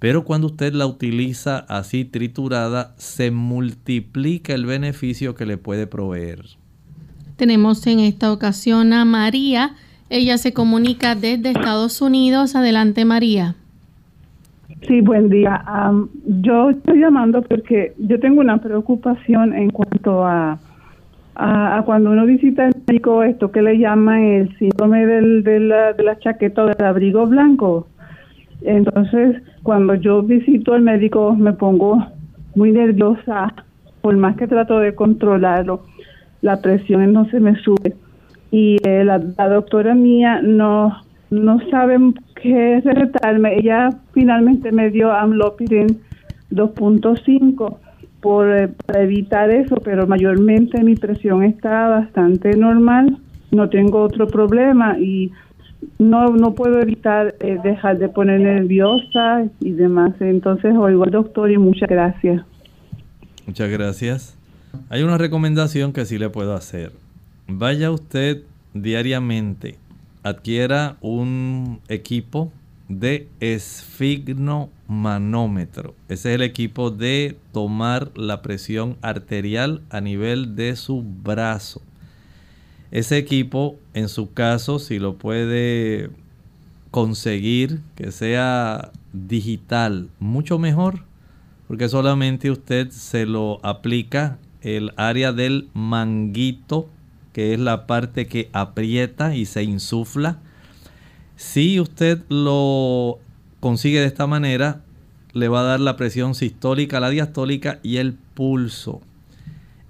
[0.00, 6.40] Pero cuando usted la utiliza así triturada, se multiplica el beneficio que le puede proveer.
[7.36, 9.74] Tenemos en esta ocasión a María.
[10.08, 12.56] Ella se comunica desde Estados Unidos.
[12.56, 13.54] Adelante, María.
[14.88, 15.62] Sí, buen día.
[16.24, 20.58] yo estoy llamando porque yo tengo una preocupación en cuanto a
[21.34, 25.92] a, cuando uno visita el médico esto que le llaman el síndrome del, de, la,
[25.92, 27.86] de la chaqueta o del abrigo blanco.
[28.62, 32.04] Entonces, cuando yo visito al médico me pongo
[32.54, 33.54] muy nerviosa,
[34.00, 35.82] por más que trato de controlarlo,
[36.42, 37.94] la presión no se me sube.
[38.50, 40.96] Y eh, la, doctora mía no,
[41.30, 41.98] no sabe
[42.42, 43.58] qué recetarme.
[43.58, 45.86] Ella finalmente me dio amlopidem
[46.50, 47.76] 2.5
[48.20, 53.18] por, eh, para evitar eso, pero mayormente mi presión está bastante normal,
[53.50, 55.32] no tengo otro problema y
[55.98, 60.14] no, no puedo evitar eh, dejar de poner nerviosa y demás.
[60.20, 62.44] Entonces oigo al doctor y muchas gracias.
[63.46, 64.36] Muchas gracias.
[64.88, 66.92] Hay una recomendación que sí le puedo hacer.
[67.48, 68.42] Vaya usted
[68.74, 69.76] diariamente,
[70.22, 72.52] adquiera un equipo
[72.90, 75.94] de esfignomanómetro.
[76.08, 81.82] Ese es el equipo de tomar la presión arterial a nivel de su brazo.
[82.90, 86.10] Ese equipo, en su caso, si lo puede
[86.90, 91.04] conseguir que sea digital, mucho mejor,
[91.68, 96.88] porque solamente usted se lo aplica el área del manguito,
[97.32, 100.40] que es la parte que aprieta y se insufla
[101.40, 103.18] si usted lo
[103.60, 104.82] consigue de esta manera,
[105.32, 109.00] le va a dar la presión sistólica, la diastólica y el pulso.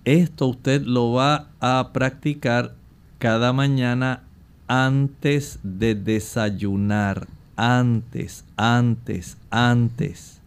[0.05, 2.77] Esto usted lo va a practicar
[3.19, 4.23] cada mañana
[4.69, 7.27] antes de desayunar.
[7.57, 10.41] Antes, antes, antes.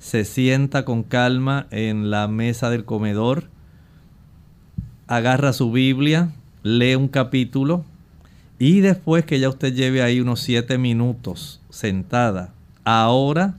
[0.00, 3.44] Se sienta con calma en la mesa del comedor.
[5.06, 6.32] Agarra su Biblia,
[6.64, 7.84] lee un capítulo,
[8.62, 12.54] y después que ya usted lleve ahí unos 7 minutos sentada,
[12.84, 13.56] ahora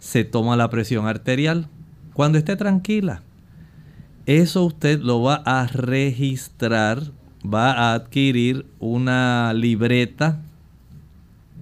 [0.00, 1.68] se toma la presión arterial.
[2.12, 3.22] Cuando esté tranquila,
[4.26, 7.04] eso usted lo va a registrar,
[7.46, 10.40] va a adquirir una libreta,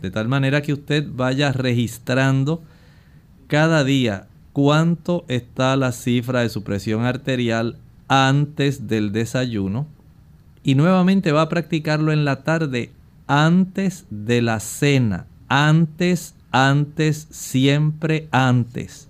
[0.00, 2.62] de tal manera que usted vaya registrando
[3.46, 7.76] cada día cuánto está la cifra de su presión arterial
[8.08, 9.86] antes del desayuno
[10.62, 12.90] y nuevamente va a practicarlo en la tarde
[13.26, 15.26] antes de la cena.
[15.48, 19.08] Antes, antes, siempre antes.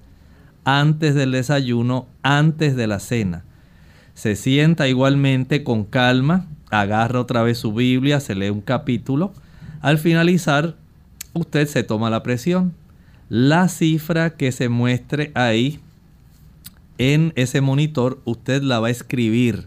[0.65, 3.45] Antes del desayuno, antes de la cena.
[4.15, 9.33] Se sienta igualmente con calma, agarra otra vez su Biblia, se lee un capítulo.
[9.81, 10.77] Al finalizar,
[11.33, 12.75] usted se toma la presión.
[13.29, 15.81] La cifra que se muestre ahí
[16.99, 19.67] en ese monitor, usted la va a escribir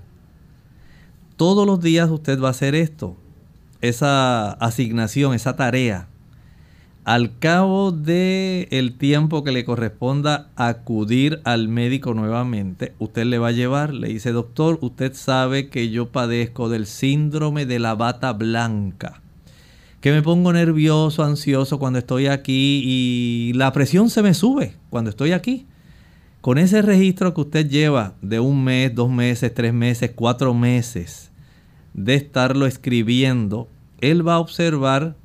[1.35, 3.17] todos los días usted va a hacer esto,
[3.81, 6.07] esa asignación, esa tarea.
[7.05, 13.49] Al cabo del el tiempo que le corresponda acudir al médico nuevamente, usted le va
[13.49, 18.31] a llevar, le dice, doctor, usted sabe que yo padezco del síndrome de la bata
[18.31, 19.21] blanca,
[19.99, 25.09] que me pongo nervioso, ansioso cuando estoy aquí y la presión se me sube cuando
[25.09, 25.65] estoy aquí.
[26.43, 31.31] Con ese registro que usted lleva de un mes, dos meses, tres meses, cuatro meses
[31.93, 33.69] de estarlo escribiendo,
[34.01, 35.15] él va a observar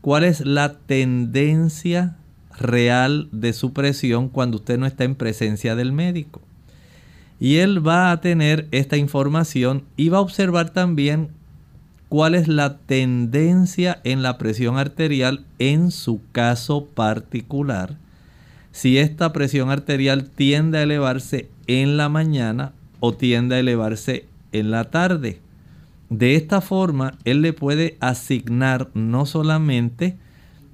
[0.00, 2.16] cuál es la tendencia
[2.58, 6.40] real de su presión cuando usted no está en presencia del médico.
[7.38, 11.32] Y él va a tener esta información y va a observar también
[12.08, 17.98] cuál es la tendencia en la presión arterial en su caso particular
[18.72, 24.70] si esta presión arterial tiende a elevarse en la mañana o tiende a elevarse en
[24.70, 25.40] la tarde.
[26.10, 30.16] De esta forma, él le puede asignar no solamente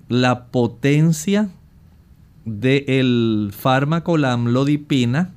[0.08, 1.50] la potencia
[2.44, 5.32] del fármaco, la amlodipina,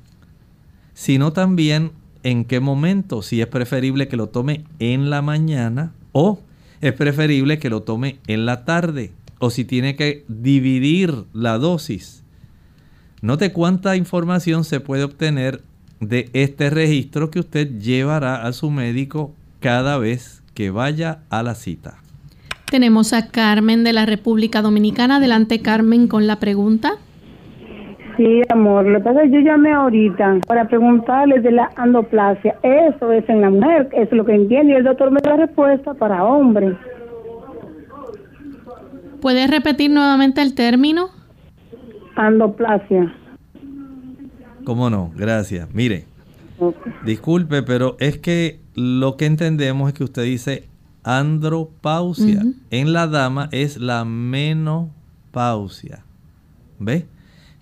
[0.94, 1.92] sino también
[2.22, 6.40] en qué momento, si es preferible que lo tome en la mañana o
[6.80, 12.21] es preferible que lo tome en la tarde o si tiene que dividir la dosis.
[13.22, 15.60] Note cuánta información se puede obtener
[16.00, 21.54] de este registro que usted llevará a su médico cada vez que vaya a la
[21.54, 21.98] cita.
[22.68, 25.18] Tenemos a Carmen de la República Dominicana.
[25.18, 26.94] Adelante, Carmen, con la pregunta.
[28.16, 28.86] Sí, amor.
[28.86, 32.56] Lo que pasa es que yo llamé ahorita para preguntarle de la andoplasia.
[32.64, 34.72] Eso es en la mujer, eso es lo que entiendo.
[34.72, 36.76] Y el doctor me da respuesta para hombres.
[39.20, 41.21] ¿Puedes repetir nuevamente el término?
[42.26, 43.14] Andoplasia.
[44.64, 45.10] ¿Cómo no?
[45.16, 45.72] Gracias.
[45.74, 46.04] Mire,
[47.04, 50.68] disculpe, pero es que lo que entendemos es que usted dice
[51.02, 52.42] andropausia.
[52.70, 56.04] En la dama es la menopausia.
[56.78, 57.06] ¿Ve?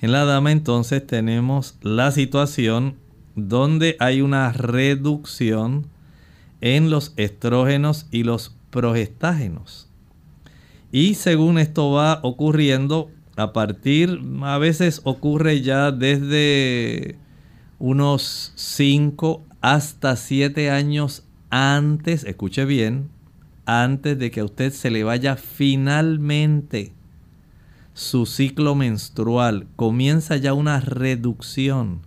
[0.01, 2.97] En la dama entonces tenemos la situación
[3.37, 5.87] donde hay una reducción
[6.61, 9.89] en los estrógenos y los progestágenos.
[10.93, 17.17] Y según esto va ocurriendo, a partir, a veces ocurre ya desde
[17.79, 23.11] unos 5 hasta 7 años antes, escuche bien,
[23.67, 26.93] antes de que a usted se le vaya finalmente
[27.95, 32.03] su ciclo menstrual, comienza ya una reducción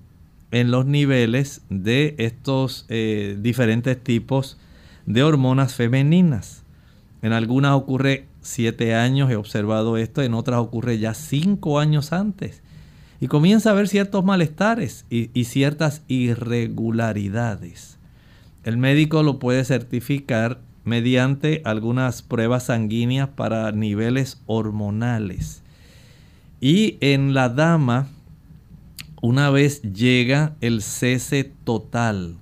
[0.52, 4.58] en los niveles de estos eh, diferentes tipos
[5.06, 6.64] de hormonas femeninas.
[7.22, 12.62] En algunas ocurre 7 años, he observado esto, en otras ocurre ya 5 años antes.
[13.20, 17.98] Y comienza a haber ciertos malestares y ciertas irregularidades.
[18.64, 25.64] El médico lo puede certificar mediante algunas pruebas sanguíneas para niveles hormonales.
[26.60, 28.08] Y en la dama,
[29.22, 32.36] una vez llega el cese total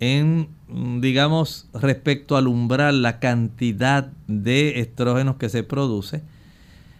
[0.00, 6.22] en, digamos, respecto al umbral, la cantidad de estrógenos que se produce,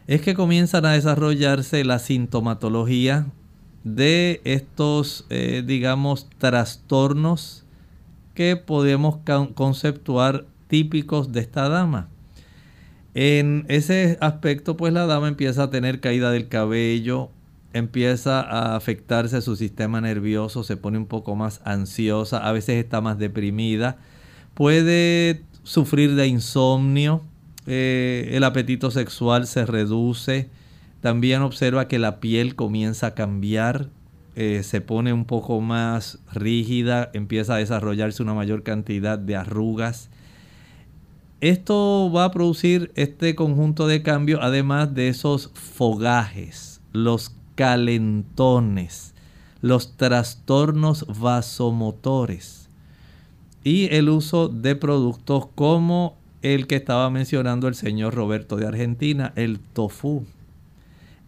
[0.06, 3.26] es que comienzan a desarrollarse la sintomatología
[3.84, 7.64] de estos, eh, digamos, trastornos
[8.34, 9.18] que podemos
[9.54, 12.08] conceptuar típicos de esta dama.
[13.14, 17.30] En ese aspecto, pues la dama empieza a tener caída del cabello,
[17.72, 23.00] empieza a afectarse su sistema nervioso, se pone un poco más ansiosa, a veces está
[23.00, 23.98] más deprimida,
[24.54, 27.22] puede sufrir de insomnio,
[27.66, 30.50] eh, el apetito sexual se reduce,
[31.00, 33.88] también observa que la piel comienza a cambiar,
[34.34, 40.10] eh, se pone un poco más rígida, empieza a desarrollarse una mayor cantidad de arrugas,
[41.42, 49.14] esto va a producir este conjunto de cambios, además de esos fogajes, los calentones,
[49.60, 52.68] los trastornos vasomotores
[53.62, 59.32] y el uso de productos como el que estaba mencionando el señor Roberto de Argentina,
[59.36, 60.24] el tofu.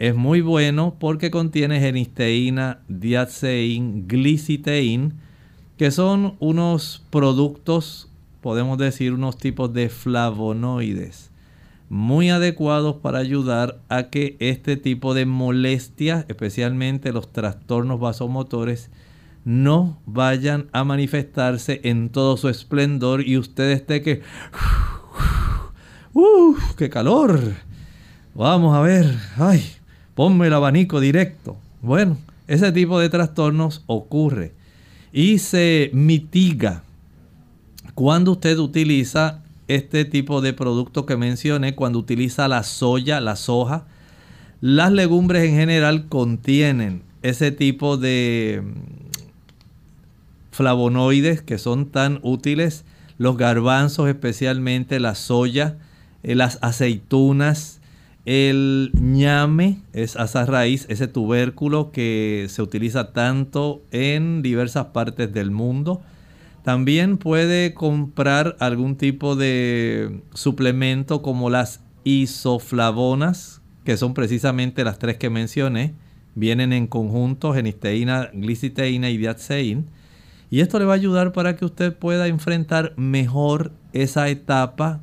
[0.00, 5.14] Es muy bueno porque contiene genisteína, diaceín, gliciteín,
[5.78, 8.08] que son unos productos
[8.40, 11.30] podemos decir unos tipos de flavonoides
[11.94, 18.90] muy adecuados para ayudar a que este tipo de molestias, especialmente los trastornos vasomotores,
[19.44, 24.22] no vayan a manifestarse en todo su esplendor y usted esté que...
[26.12, 26.74] ¡Uf!
[26.74, 27.38] ¡Qué calor!
[28.34, 29.16] Vamos a ver.
[29.36, 29.62] ¡Ay!
[30.16, 31.56] Ponme el abanico directo.
[31.80, 32.18] Bueno,
[32.48, 34.52] ese tipo de trastornos ocurre
[35.12, 36.82] y se mitiga
[37.94, 43.86] cuando usted utiliza este tipo de producto que mencioné, cuando utiliza la soya, la soja,
[44.60, 48.70] las legumbres en general contienen ese tipo de mm,
[50.52, 52.84] flavonoides que son tan útiles,
[53.18, 55.78] los garbanzos especialmente, la soya,
[56.22, 57.80] eh, las aceitunas,
[58.26, 65.50] el ñame es asa raíz, ese tubérculo que se utiliza tanto en diversas partes del
[65.50, 66.00] mundo.
[66.64, 75.18] También puede comprar algún tipo de suplemento como las isoflavonas, que son precisamente las tres
[75.18, 75.92] que mencioné.
[76.34, 79.88] Vienen en conjunto genisteína, gliciteína y diaceín.
[80.50, 85.02] Y esto le va a ayudar para que usted pueda enfrentar mejor esa etapa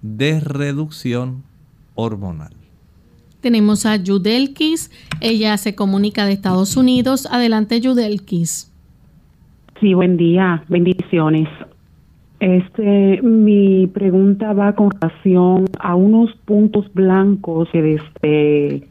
[0.00, 1.44] de reducción
[1.94, 2.54] hormonal.
[3.42, 4.90] Tenemos a Yudelkis.
[5.20, 7.28] Ella se comunica de Estados Unidos.
[7.30, 8.72] Adelante, Yudelkis.
[9.80, 11.48] Sí, buen día, bendiciones.
[12.40, 18.88] Este, mi pregunta va con relación a unos puntos blancos que desde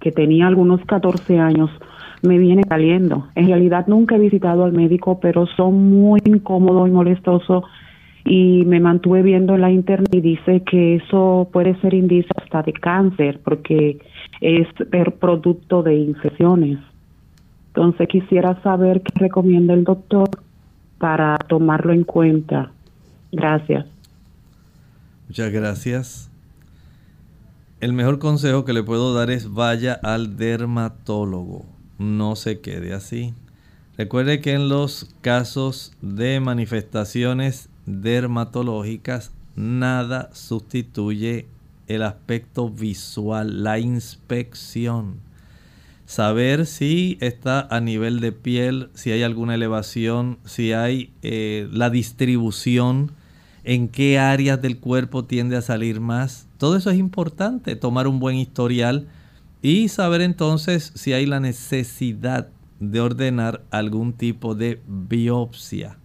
[0.00, 1.70] que tenía algunos 14 años
[2.22, 3.28] me viene saliendo.
[3.36, 7.64] En realidad nunca he visitado al médico, pero son muy incómodos y molestosos
[8.24, 12.62] y me mantuve viendo en la internet y dice que eso puede ser indicio hasta
[12.62, 13.98] de cáncer porque
[14.40, 14.66] es
[15.20, 16.78] producto de infecciones.
[17.74, 20.30] Entonces quisiera saber qué recomienda el doctor
[20.98, 22.70] para tomarlo en cuenta.
[23.32, 23.86] Gracias.
[25.26, 26.30] Muchas gracias.
[27.80, 31.66] El mejor consejo que le puedo dar es vaya al dermatólogo.
[31.98, 33.34] No se quede así.
[33.98, 41.48] Recuerde que en los casos de manifestaciones dermatológicas nada sustituye
[41.88, 45.23] el aspecto visual, la inspección.
[46.14, 51.90] Saber si está a nivel de piel, si hay alguna elevación, si hay eh, la
[51.90, 53.10] distribución,
[53.64, 56.46] en qué áreas del cuerpo tiende a salir más.
[56.56, 59.08] Todo eso es importante, tomar un buen historial
[59.60, 62.46] y saber entonces si hay la necesidad
[62.78, 65.98] de ordenar algún tipo de biopsia.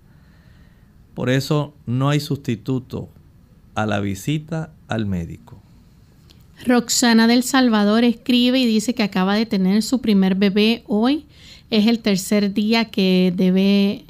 [1.13, 3.09] Por eso no hay sustituto
[3.75, 5.61] a la visita al médico.
[6.65, 11.25] Roxana del Salvador escribe y dice que acaba de tener su primer bebé hoy.
[11.69, 14.05] Es el tercer día que debe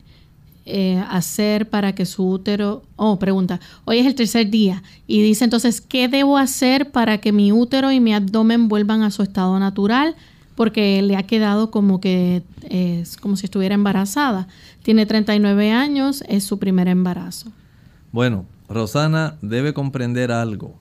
[0.66, 2.84] eh, hacer para que su útero...
[2.96, 4.84] Oh, pregunta, hoy es el tercer día.
[5.08, 9.12] Y dice entonces, ¿qué debo hacer para que mi útero y mi abdomen vuelvan a
[9.12, 10.16] su estado natural?
[10.56, 14.48] Porque le ha quedado como que es como si estuviera embarazada.
[14.84, 17.52] Tiene 39 años, es su primer embarazo.
[18.12, 20.76] Bueno, Rosana debe comprender algo.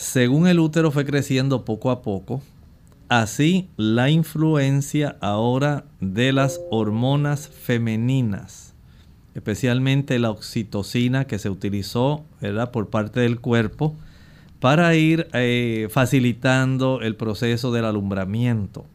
[0.00, 2.40] Según el útero fue creciendo poco a poco,
[3.10, 8.72] Así, la influencia ahora de las hormonas femeninas,
[9.34, 12.24] especialmente la oxitocina que se utilizó
[12.72, 13.96] por parte del cuerpo
[14.60, 18.86] para ir eh, facilitando el proceso del alumbramiento.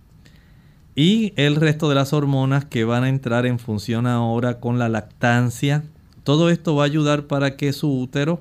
[0.95, 4.87] Y el resto de las hormonas que van a entrar en función ahora con la
[4.87, 5.83] lactancia.
[6.23, 8.39] Todo esto va a ayudar para que su útero,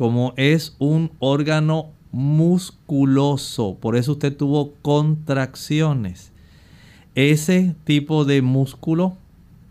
[0.00, 3.76] como es un órgano musculoso.
[3.78, 6.32] Por eso usted tuvo contracciones.
[7.14, 9.18] Ese tipo de músculo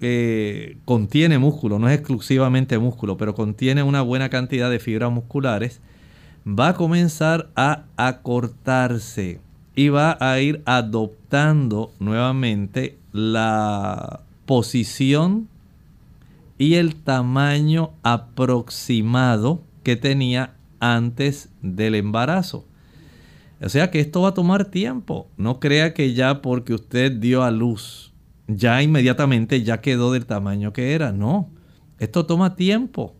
[0.01, 5.81] eh, contiene músculo, no es exclusivamente músculo, pero contiene una buena cantidad de fibras musculares.
[6.47, 9.41] Va a comenzar a acortarse
[9.75, 15.47] y va a ir adoptando nuevamente la posición
[16.59, 22.67] y el tamaño aproximado que tenía antes del embarazo.
[23.61, 25.29] O sea que esto va a tomar tiempo.
[25.37, 28.13] No crea que ya porque usted dio a luz,
[28.47, 31.11] ya inmediatamente ya quedó del tamaño que era.
[31.11, 31.51] No,
[31.97, 33.15] esto toma tiempo.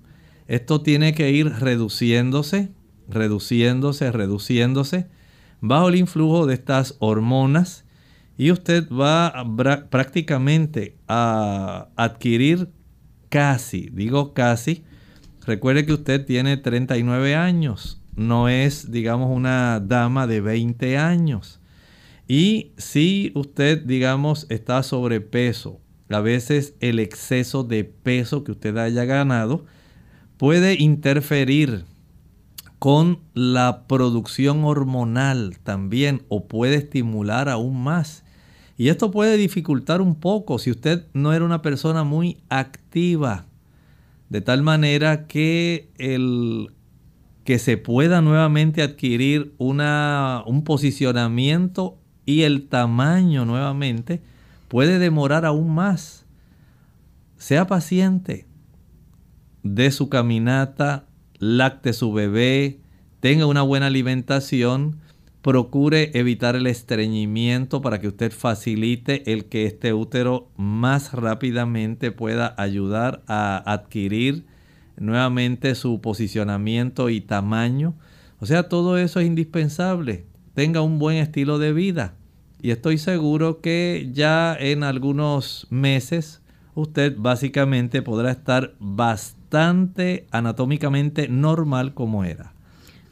[0.48, 2.72] Esto tiene que ir reduciéndose,
[3.08, 5.08] reduciéndose, reduciéndose
[5.62, 7.86] bajo el influjo de estas hormonas
[8.38, 9.34] y usted va
[9.90, 12.70] prácticamente a adquirir
[13.28, 14.84] casi, digo casi,
[15.50, 21.60] Recuerde que usted tiene 39 años, no es, digamos, una dama de 20 años.
[22.28, 29.06] Y si usted, digamos, está sobrepeso, a veces el exceso de peso que usted haya
[29.06, 29.66] ganado
[30.38, 31.84] puede interferir
[32.78, 38.24] con la producción hormonal también o puede estimular aún más.
[38.78, 43.49] Y esto puede dificultar un poco si usted no era una persona muy activa
[44.30, 46.72] de tal manera que el
[47.44, 54.22] que se pueda nuevamente adquirir una, un posicionamiento y el tamaño nuevamente
[54.68, 56.28] puede demorar aún más.
[57.38, 58.46] Sea paciente,
[59.64, 61.08] de su caminata,
[61.40, 62.82] lacte su bebé,
[63.20, 64.98] tenga una buena alimentación
[65.42, 72.54] Procure evitar el estreñimiento para que usted facilite el que este útero más rápidamente pueda
[72.58, 74.44] ayudar a adquirir
[74.98, 77.96] nuevamente su posicionamiento y tamaño.
[78.42, 80.26] O sea, todo eso es indispensable.
[80.56, 82.16] Tenga un buen estilo de vida.
[82.62, 86.42] Y estoy seguro que ya en algunos meses
[86.76, 92.59] usted básicamente podrá estar bastante anatómicamente normal como era.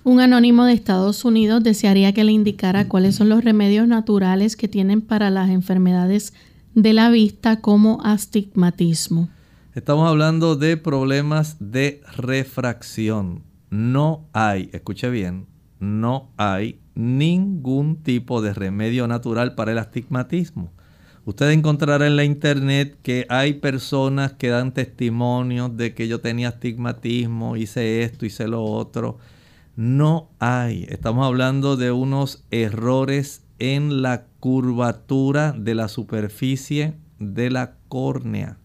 [0.08, 4.70] Un anónimo de Estados Unidos desearía que le indicara cuáles son los remedios naturales que
[4.70, 6.34] tienen para las enfermedades
[6.74, 9.28] de la vista como astigmatismo.
[9.76, 13.43] Estamos hablando de problemas de refracción.
[13.70, 15.45] No hay, escuche bien,
[15.82, 20.72] no hay ningún tipo de remedio natural para el astigmatismo.
[21.26, 26.47] Usted encontrará en la internet que hay personas que dan testimonios de que yo tenía
[26.47, 29.18] astigmatismo, hice esto, hice lo otro.
[29.78, 30.88] No hay.
[30.90, 38.58] Estamos hablando de unos errores en la curvatura de la superficie de la córnea.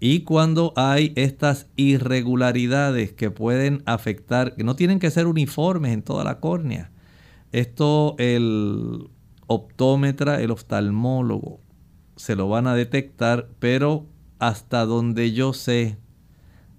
[0.00, 6.02] Y cuando hay estas irregularidades que pueden afectar, que no tienen que ser uniformes en
[6.02, 6.90] toda la córnea.
[7.52, 9.08] Esto el
[9.46, 11.60] optómetra, el oftalmólogo,
[12.16, 14.06] se lo van a detectar, pero
[14.40, 15.96] hasta donde yo sé,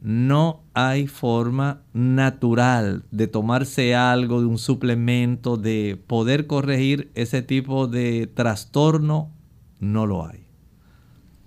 [0.05, 7.87] no hay forma natural de tomarse algo, de un suplemento, de poder corregir ese tipo
[7.87, 9.31] de trastorno,
[9.79, 10.45] no lo hay.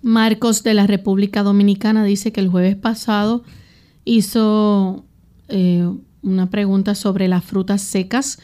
[0.01, 3.45] Marcos de la República Dominicana dice que el jueves pasado
[4.03, 5.05] hizo
[5.47, 5.89] eh,
[6.21, 8.39] una pregunta sobre las frutas secas,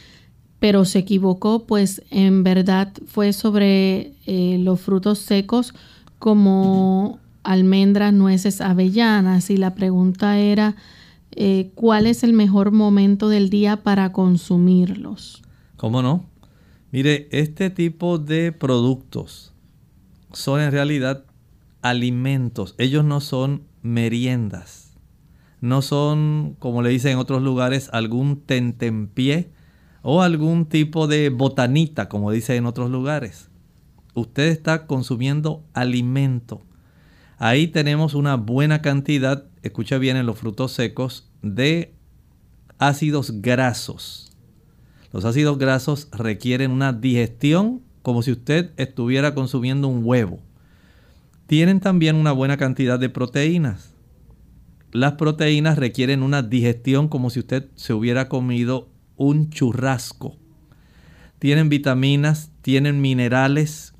[0.59, 5.73] pero se equivocó, pues en verdad fue sobre eh, los frutos secos
[6.19, 9.49] como almendras, nueces, avellanas.
[9.49, 10.75] Y la pregunta era,
[11.31, 15.41] eh, ¿cuál es el mejor momento del día para consumirlos?
[15.77, 16.25] ¿Cómo no?
[16.91, 19.53] Mire, este tipo de productos
[20.31, 21.25] son en realidad
[21.81, 24.95] alimentos, ellos no son meriendas,
[25.61, 29.51] no son, como le dicen en otros lugares, algún tentempié
[30.01, 33.49] o algún tipo de botanita, como dice en otros lugares.
[34.13, 36.61] Usted está consumiendo alimento.
[37.37, 41.93] Ahí tenemos una buena cantidad, escucha bien en los frutos secos, de
[42.77, 44.31] ácidos grasos.
[45.11, 50.39] Los ácidos grasos requieren una digestión como si usted estuviera consumiendo un huevo
[51.47, 53.93] tienen también una buena cantidad de proteínas.
[54.91, 60.37] Las proteínas requieren una digestión como si usted se hubiera comido un churrasco.
[61.39, 63.93] Tienen vitaminas, tienen minerales.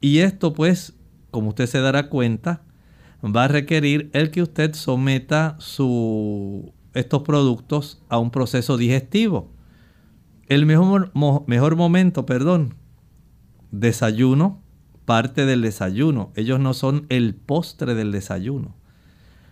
[0.00, 0.94] Y esto pues,
[1.34, 2.62] como usted se dará cuenta,
[3.24, 9.50] va a requerir el que usted someta su, estos productos a un proceso digestivo.
[10.46, 11.10] El mejor,
[11.48, 12.74] mejor momento, perdón,
[13.72, 14.62] desayuno,
[15.06, 16.30] parte del desayuno.
[16.36, 18.76] Ellos no son el postre del desayuno.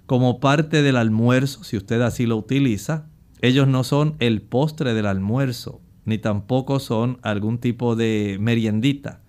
[0.07, 3.09] Como parte del almuerzo, si usted así lo utiliza,
[3.41, 9.22] ellos no son el postre del almuerzo, ni tampoco son algún tipo de meriendita.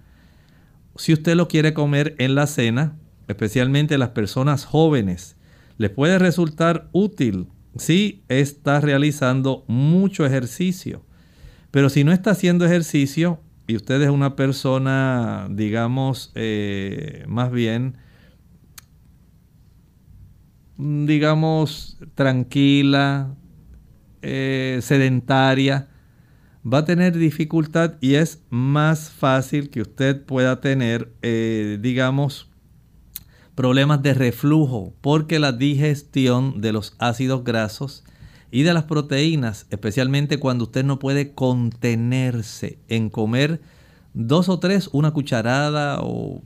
[0.96, 5.38] Si usted lo quiere comer en la cena, especialmente las personas jóvenes,
[5.78, 11.04] les puede resultar útil si está realizando mucho ejercicio.
[11.72, 17.98] Pero si no está haciendo ejercicio, y usted es una persona, digamos, eh, más bien,
[20.78, 23.36] digamos, tranquila,
[24.22, 25.88] eh, sedentaria,
[26.72, 32.49] va a tener dificultad y es más fácil que usted pueda tener, eh, digamos,
[33.55, 38.03] problemas de reflujo, porque la digestión de los ácidos grasos
[38.49, 43.61] y de las proteínas, especialmente cuando usted no puede contenerse en comer
[44.14, 46.43] dos o tres, una cucharada o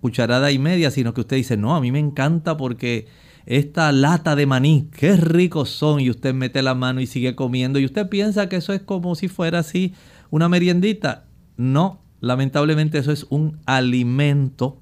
[0.00, 3.06] cucharada y media, sino que usted dice, no, a mí me encanta porque
[3.46, 7.78] esta lata de maní, qué ricos son, y usted mete la mano y sigue comiendo,
[7.78, 9.94] y usted piensa que eso es como si fuera así
[10.30, 11.24] una meriendita.
[11.56, 14.80] No, lamentablemente eso es un alimento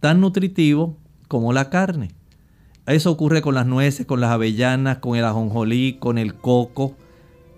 [0.00, 0.96] tan nutritivo
[1.28, 2.10] como la carne.
[2.86, 6.96] Eso ocurre con las nueces, con las avellanas, con el ajonjolí, con el coco,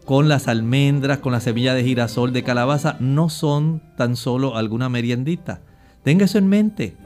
[0.05, 2.97] con las almendras, con la semilla de girasol, de calabaza.
[2.99, 5.61] No son tan solo alguna meriendita.
[6.03, 6.97] Tenga eso en mente.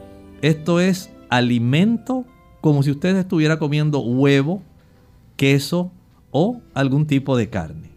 [0.41, 2.25] Esto es alimento
[2.65, 4.63] como si usted estuviera comiendo huevo,
[5.35, 5.91] queso
[6.31, 7.91] o algún tipo de carne.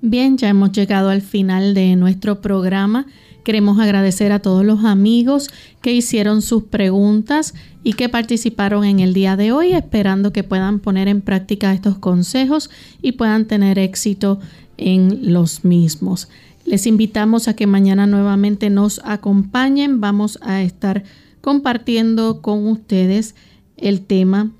[0.00, 3.04] Bien, ya hemos llegado al final de nuestro programa.
[3.44, 5.50] Queremos agradecer a todos los amigos
[5.82, 7.52] que hicieron sus preguntas
[7.84, 11.98] y que participaron en el día de hoy, esperando que puedan poner en práctica estos
[11.98, 12.70] consejos
[13.02, 14.40] y puedan tener éxito
[14.78, 16.30] en los mismos.
[16.64, 20.00] Les invitamos a que mañana nuevamente nos acompañen.
[20.00, 21.04] Vamos a estar
[21.42, 23.34] compartiendo con ustedes
[23.78, 24.50] el tema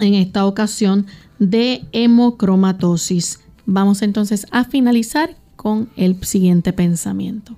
[0.00, 1.06] en esta ocasión
[1.38, 3.40] de hemocromatosis.
[3.66, 7.56] Vamos entonces a finalizar con el siguiente pensamiento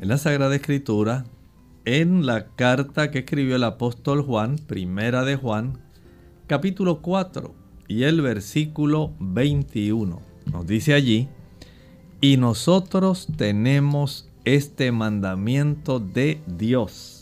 [0.00, 1.24] en la Sagrada Escritura,
[1.84, 5.78] en la carta que escribió el apóstol Juan, primera de Juan,
[6.46, 7.54] capítulo 4
[7.88, 10.20] y el versículo 21.
[10.52, 11.28] Nos dice allí,
[12.20, 17.15] y nosotros tenemos este mandamiento de Dios.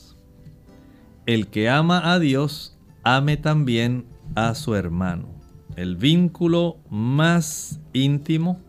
[1.27, 4.05] El que ama a Dios, ame también
[4.35, 5.29] a su hermano.
[5.77, 8.61] El vínculo más íntimo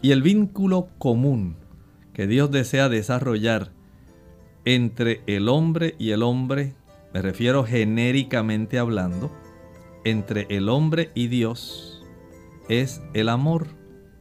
[0.00, 1.56] y el vínculo común
[2.12, 3.70] que Dios desea desarrollar
[4.64, 6.74] entre el hombre y el hombre,
[7.14, 9.32] me refiero genéricamente hablando,
[10.04, 12.04] entre el hombre y Dios,
[12.68, 13.68] es el amor.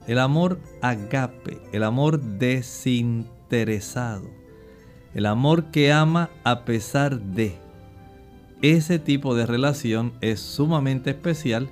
[0.08, 4.32] El amor agape, el amor desinteresado,
[5.14, 7.56] el amor que ama a pesar de.
[8.62, 11.70] Ese tipo de relación es sumamente especial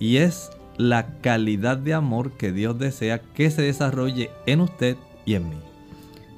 [0.00, 5.34] y es la calidad de amor que Dios desea que se desarrolle en usted y
[5.34, 5.56] en mí.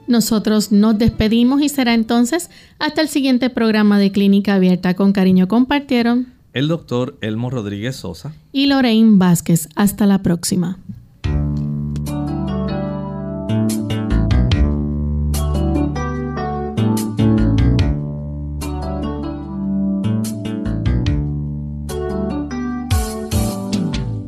[0.07, 4.95] Nosotros nos despedimos y será entonces hasta el siguiente programa de Clínica Abierta.
[4.95, 9.69] Con cariño compartieron el doctor Elmo Rodríguez Sosa y Lorraine Vázquez.
[9.75, 10.79] Hasta la próxima.